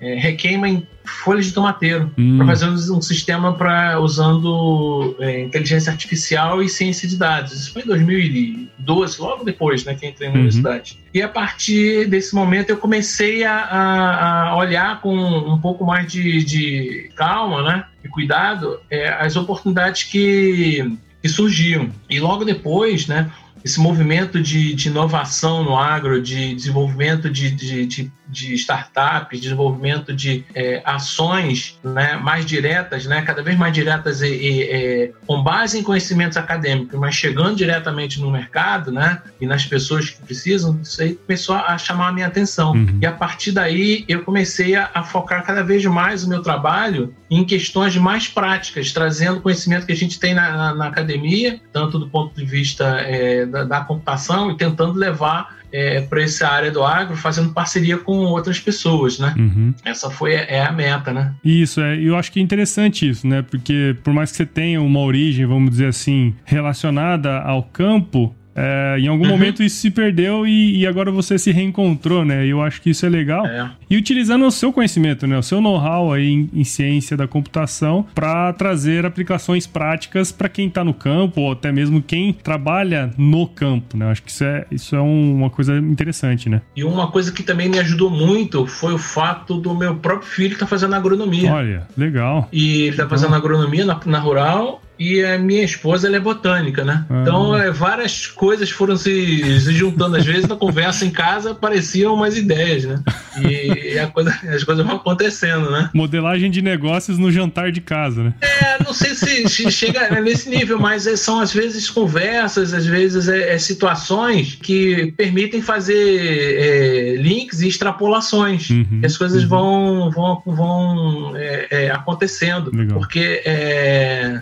é, 0.00 0.14
requeima 0.14 0.68
em 0.68 0.86
folhas 1.04 1.46
de 1.46 1.52
tomateiro 1.52 2.12
hum. 2.16 2.38
para 2.38 2.46
fazer 2.46 2.66
um, 2.66 2.96
um 2.96 3.02
sistema 3.02 3.54
para 3.54 4.00
usando 4.00 5.16
é, 5.20 5.40
inteligência 5.40 5.90
artificial 5.90 6.62
e 6.62 6.68
ciência 6.68 7.08
de 7.08 7.16
dados. 7.16 7.52
Isso 7.52 7.72
foi 7.72 7.82
em 7.82 7.86
2012, 7.86 9.20
logo 9.20 9.44
depois, 9.44 9.84
né, 9.84 9.94
que 9.94 10.06
entrei 10.06 10.28
na 10.28 10.34
uhum. 10.34 10.40
universidade. 10.40 10.98
E 11.12 11.20
a 11.20 11.28
partir 11.28 12.08
desse 12.08 12.34
momento 12.34 12.70
eu 12.70 12.76
comecei 12.76 13.44
a, 13.44 13.54
a, 13.54 14.48
a 14.48 14.56
olhar 14.56 15.00
com 15.00 15.16
um 15.16 15.60
pouco 15.60 15.84
mais 15.84 16.10
de, 16.10 16.44
de 16.44 17.10
calma, 17.16 17.62
né, 17.62 17.84
e 18.04 18.08
cuidado, 18.08 18.80
é, 18.90 19.08
as 19.08 19.36
oportunidades 19.36 20.04
que 20.04 20.98
que 21.22 21.28
surgiam. 21.28 21.88
E 22.10 22.18
logo 22.18 22.44
depois, 22.44 23.06
né, 23.06 23.30
esse 23.64 23.78
movimento 23.78 24.42
de, 24.42 24.74
de, 24.74 24.88
inovação 24.88 25.62
no 25.62 25.78
agro, 25.78 26.20
de 26.20 26.54
desenvolvimento 26.54 27.30
de, 27.30 27.50
de, 27.52 27.86
de 27.86 28.12
de 28.32 28.54
startups, 28.54 29.38
desenvolvimento 29.38 30.12
de 30.14 30.42
é, 30.54 30.80
ações 30.84 31.78
né, 31.84 32.16
mais 32.16 32.46
diretas, 32.46 33.04
né, 33.04 33.20
cada 33.20 33.42
vez 33.42 33.58
mais 33.58 33.74
diretas 33.74 34.22
e, 34.22 34.28
e 34.28 34.62
é, 34.62 35.12
com 35.26 35.42
base 35.42 35.78
em 35.78 35.82
conhecimentos 35.82 36.38
acadêmicos, 36.38 36.98
mas 36.98 37.14
chegando 37.14 37.54
diretamente 37.54 38.18
no 38.18 38.30
mercado 38.30 38.90
né, 38.90 39.20
e 39.38 39.46
nas 39.46 39.66
pessoas 39.66 40.08
que 40.08 40.22
precisam, 40.22 40.80
isso 40.82 41.02
aí 41.02 41.14
começou 41.14 41.54
a 41.54 41.76
chamar 41.76 42.08
a 42.08 42.12
minha 42.12 42.26
atenção. 42.26 42.72
Uhum. 42.72 42.98
E 43.02 43.06
a 43.06 43.12
partir 43.12 43.52
daí 43.52 44.06
eu 44.08 44.22
comecei 44.22 44.74
a, 44.74 44.90
a, 44.94 45.02
focar 45.02 45.44
cada 45.44 45.62
vez 45.62 45.84
mais 45.84 46.24
o 46.24 46.28
meu 46.28 46.42
trabalho 46.42 47.14
em 47.30 47.44
questões 47.44 47.94
mais 47.96 48.28
práticas, 48.28 48.92
trazendo 48.92 49.42
conhecimento 49.42 49.84
que 49.84 49.92
a 49.92 49.96
gente 49.96 50.18
tem 50.18 50.32
na, 50.32 50.56
na, 50.56 50.74
na 50.74 50.86
academia, 50.86 51.60
tanto 51.70 51.98
do 51.98 52.08
ponto 52.08 52.34
de 52.34 52.46
vista 52.46 52.84
é, 53.00 53.44
da, 53.44 53.64
da 53.64 53.80
computação 53.82 54.50
e 54.50 54.56
tentando 54.56 54.98
levar 54.98 55.61
é, 55.72 56.00
para 56.02 56.22
essa 56.22 56.46
área 56.46 56.70
do 56.70 56.84
agro, 56.84 57.16
fazendo 57.16 57.52
parceria 57.52 57.96
com 57.96 58.12
outras 58.26 58.60
pessoas, 58.60 59.18
né? 59.18 59.34
Uhum. 59.38 59.74
Essa 59.84 60.10
foi 60.10 60.34
é 60.34 60.62
a 60.62 60.72
meta, 60.72 61.12
né? 61.12 61.34
Isso, 61.44 61.80
é, 61.80 61.96
eu 61.96 62.16
acho 62.16 62.30
que 62.30 62.38
é 62.38 62.42
interessante 62.42 63.08
isso, 63.08 63.26
né? 63.26 63.42
Porque 63.42 63.96
por 64.04 64.12
mais 64.12 64.30
que 64.30 64.36
você 64.36 64.46
tenha 64.46 64.80
uma 64.80 65.00
origem, 65.00 65.46
vamos 65.46 65.70
dizer 65.70 65.86
assim, 65.86 66.34
relacionada 66.44 67.40
ao 67.40 67.62
campo, 67.62 68.34
é, 68.54 68.96
em 68.98 69.08
algum 69.08 69.24
uhum. 69.24 69.30
momento 69.30 69.62
isso 69.62 69.76
se 69.76 69.90
perdeu 69.90 70.46
e, 70.46 70.80
e, 70.80 70.86
agora 70.86 71.10
você 71.10 71.38
se 71.38 71.50
reencontrou, 71.50 72.24
né? 72.24 72.46
E 72.46 72.50
eu 72.50 72.62
acho 72.62 72.80
que 72.80 72.90
isso 72.90 73.04
é 73.06 73.08
legal. 73.08 73.46
É. 73.46 73.70
E 73.88 73.96
utilizando 73.96 74.46
o 74.46 74.50
seu 74.50 74.72
conhecimento, 74.72 75.26
né? 75.26 75.38
O 75.38 75.42
seu 75.42 75.60
know-how 75.60 76.12
aí 76.12 76.28
em, 76.28 76.50
em, 76.52 76.64
ciência 76.64 77.16
da 77.16 77.26
computação 77.26 78.06
para 78.14 78.52
trazer 78.52 79.06
aplicações 79.06 79.66
práticas 79.66 80.30
para 80.30 80.48
quem 80.48 80.68
está 80.68 80.84
no 80.84 80.92
campo 80.92 81.40
ou 81.40 81.52
até 81.52 81.72
mesmo 81.72 82.02
quem 82.02 82.32
trabalha 82.32 83.10
no 83.16 83.46
campo, 83.46 83.96
né? 83.96 84.06
Eu 84.06 84.10
acho 84.10 84.22
que 84.22 84.30
isso 84.30 84.44
é, 84.44 84.66
isso 84.70 84.96
é 84.96 85.00
um, 85.00 85.36
uma 85.36 85.50
coisa 85.50 85.78
interessante, 85.78 86.48
né? 86.48 86.60
E 86.76 86.84
uma 86.84 87.10
coisa 87.10 87.32
que 87.32 87.42
também 87.42 87.68
me 87.68 87.78
ajudou 87.78 88.10
muito 88.10 88.66
foi 88.66 88.92
o 88.92 88.98
fato 88.98 89.58
do 89.58 89.74
meu 89.74 89.96
próprio 89.96 90.28
filho 90.28 90.52
estar 90.52 90.66
tá 90.66 90.70
fazendo 90.70 90.94
agronomia. 90.94 91.52
Olha, 91.52 91.86
legal. 91.96 92.48
E 92.52 92.82
ele 92.82 92.90
está 92.90 93.08
fazendo 93.08 93.34
agronomia 93.34 93.84
na, 93.84 93.98
na 94.04 94.18
rural 94.18 94.82
e 94.98 95.24
a 95.24 95.38
minha 95.38 95.64
esposa 95.64 96.06
ela 96.06 96.16
é 96.16 96.20
botânica, 96.20 96.84
né? 96.84 97.04
Ah. 97.08 97.22
Então 97.22 97.56
é, 97.56 97.70
várias 97.70 98.26
coisas 98.26 98.70
foram 98.70 98.96
se, 98.96 99.60
se 99.60 99.72
juntando. 99.72 100.16
Às 100.16 100.24
vezes 100.24 100.48
na 100.48 100.56
conversa 100.56 101.04
em 101.04 101.10
casa 101.10 101.54
pareciam 101.54 102.14
umas 102.14 102.36
ideias, 102.36 102.84
né? 102.84 103.02
E, 103.40 103.96
e 103.96 104.06
coisa, 104.08 104.30
as 104.54 104.62
coisas 104.62 104.84
vão 104.84 104.96
acontecendo, 104.96 105.70
né? 105.70 105.90
Modelagem 105.94 106.50
de 106.50 106.62
negócios 106.62 107.18
no 107.18 107.30
jantar 107.30 107.72
de 107.72 107.80
casa, 107.80 108.22
né? 108.22 108.34
É, 108.40 108.82
não 108.82 108.92
sei 108.92 109.14
se, 109.14 109.70
chega 109.70 110.20
nesse 110.20 110.48
nível, 110.48 110.78
mas 110.78 111.06
é, 111.06 111.16
são 111.16 111.40
às 111.40 111.52
vezes 111.52 111.88
conversas, 111.88 112.74
às 112.74 112.86
vezes 112.86 113.28
é, 113.28 113.54
é 113.54 113.58
situações 113.58 114.58
que 114.62 115.12
permitem 115.12 115.62
fazer 115.62 115.94
é, 115.94 117.16
links 117.16 117.60
e 117.60 117.68
extrapolações. 117.68 118.70
Uhum, 118.70 119.00
as 119.04 119.16
coisas 119.16 119.42
uhum. 119.44 119.48
vão, 119.48 120.10
vão, 120.10 120.42
vão 120.46 121.32
é, 121.36 121.90
acontecendo. 121.90 122.70
Legal. 122.74 122.98
Porque 122.98 123.42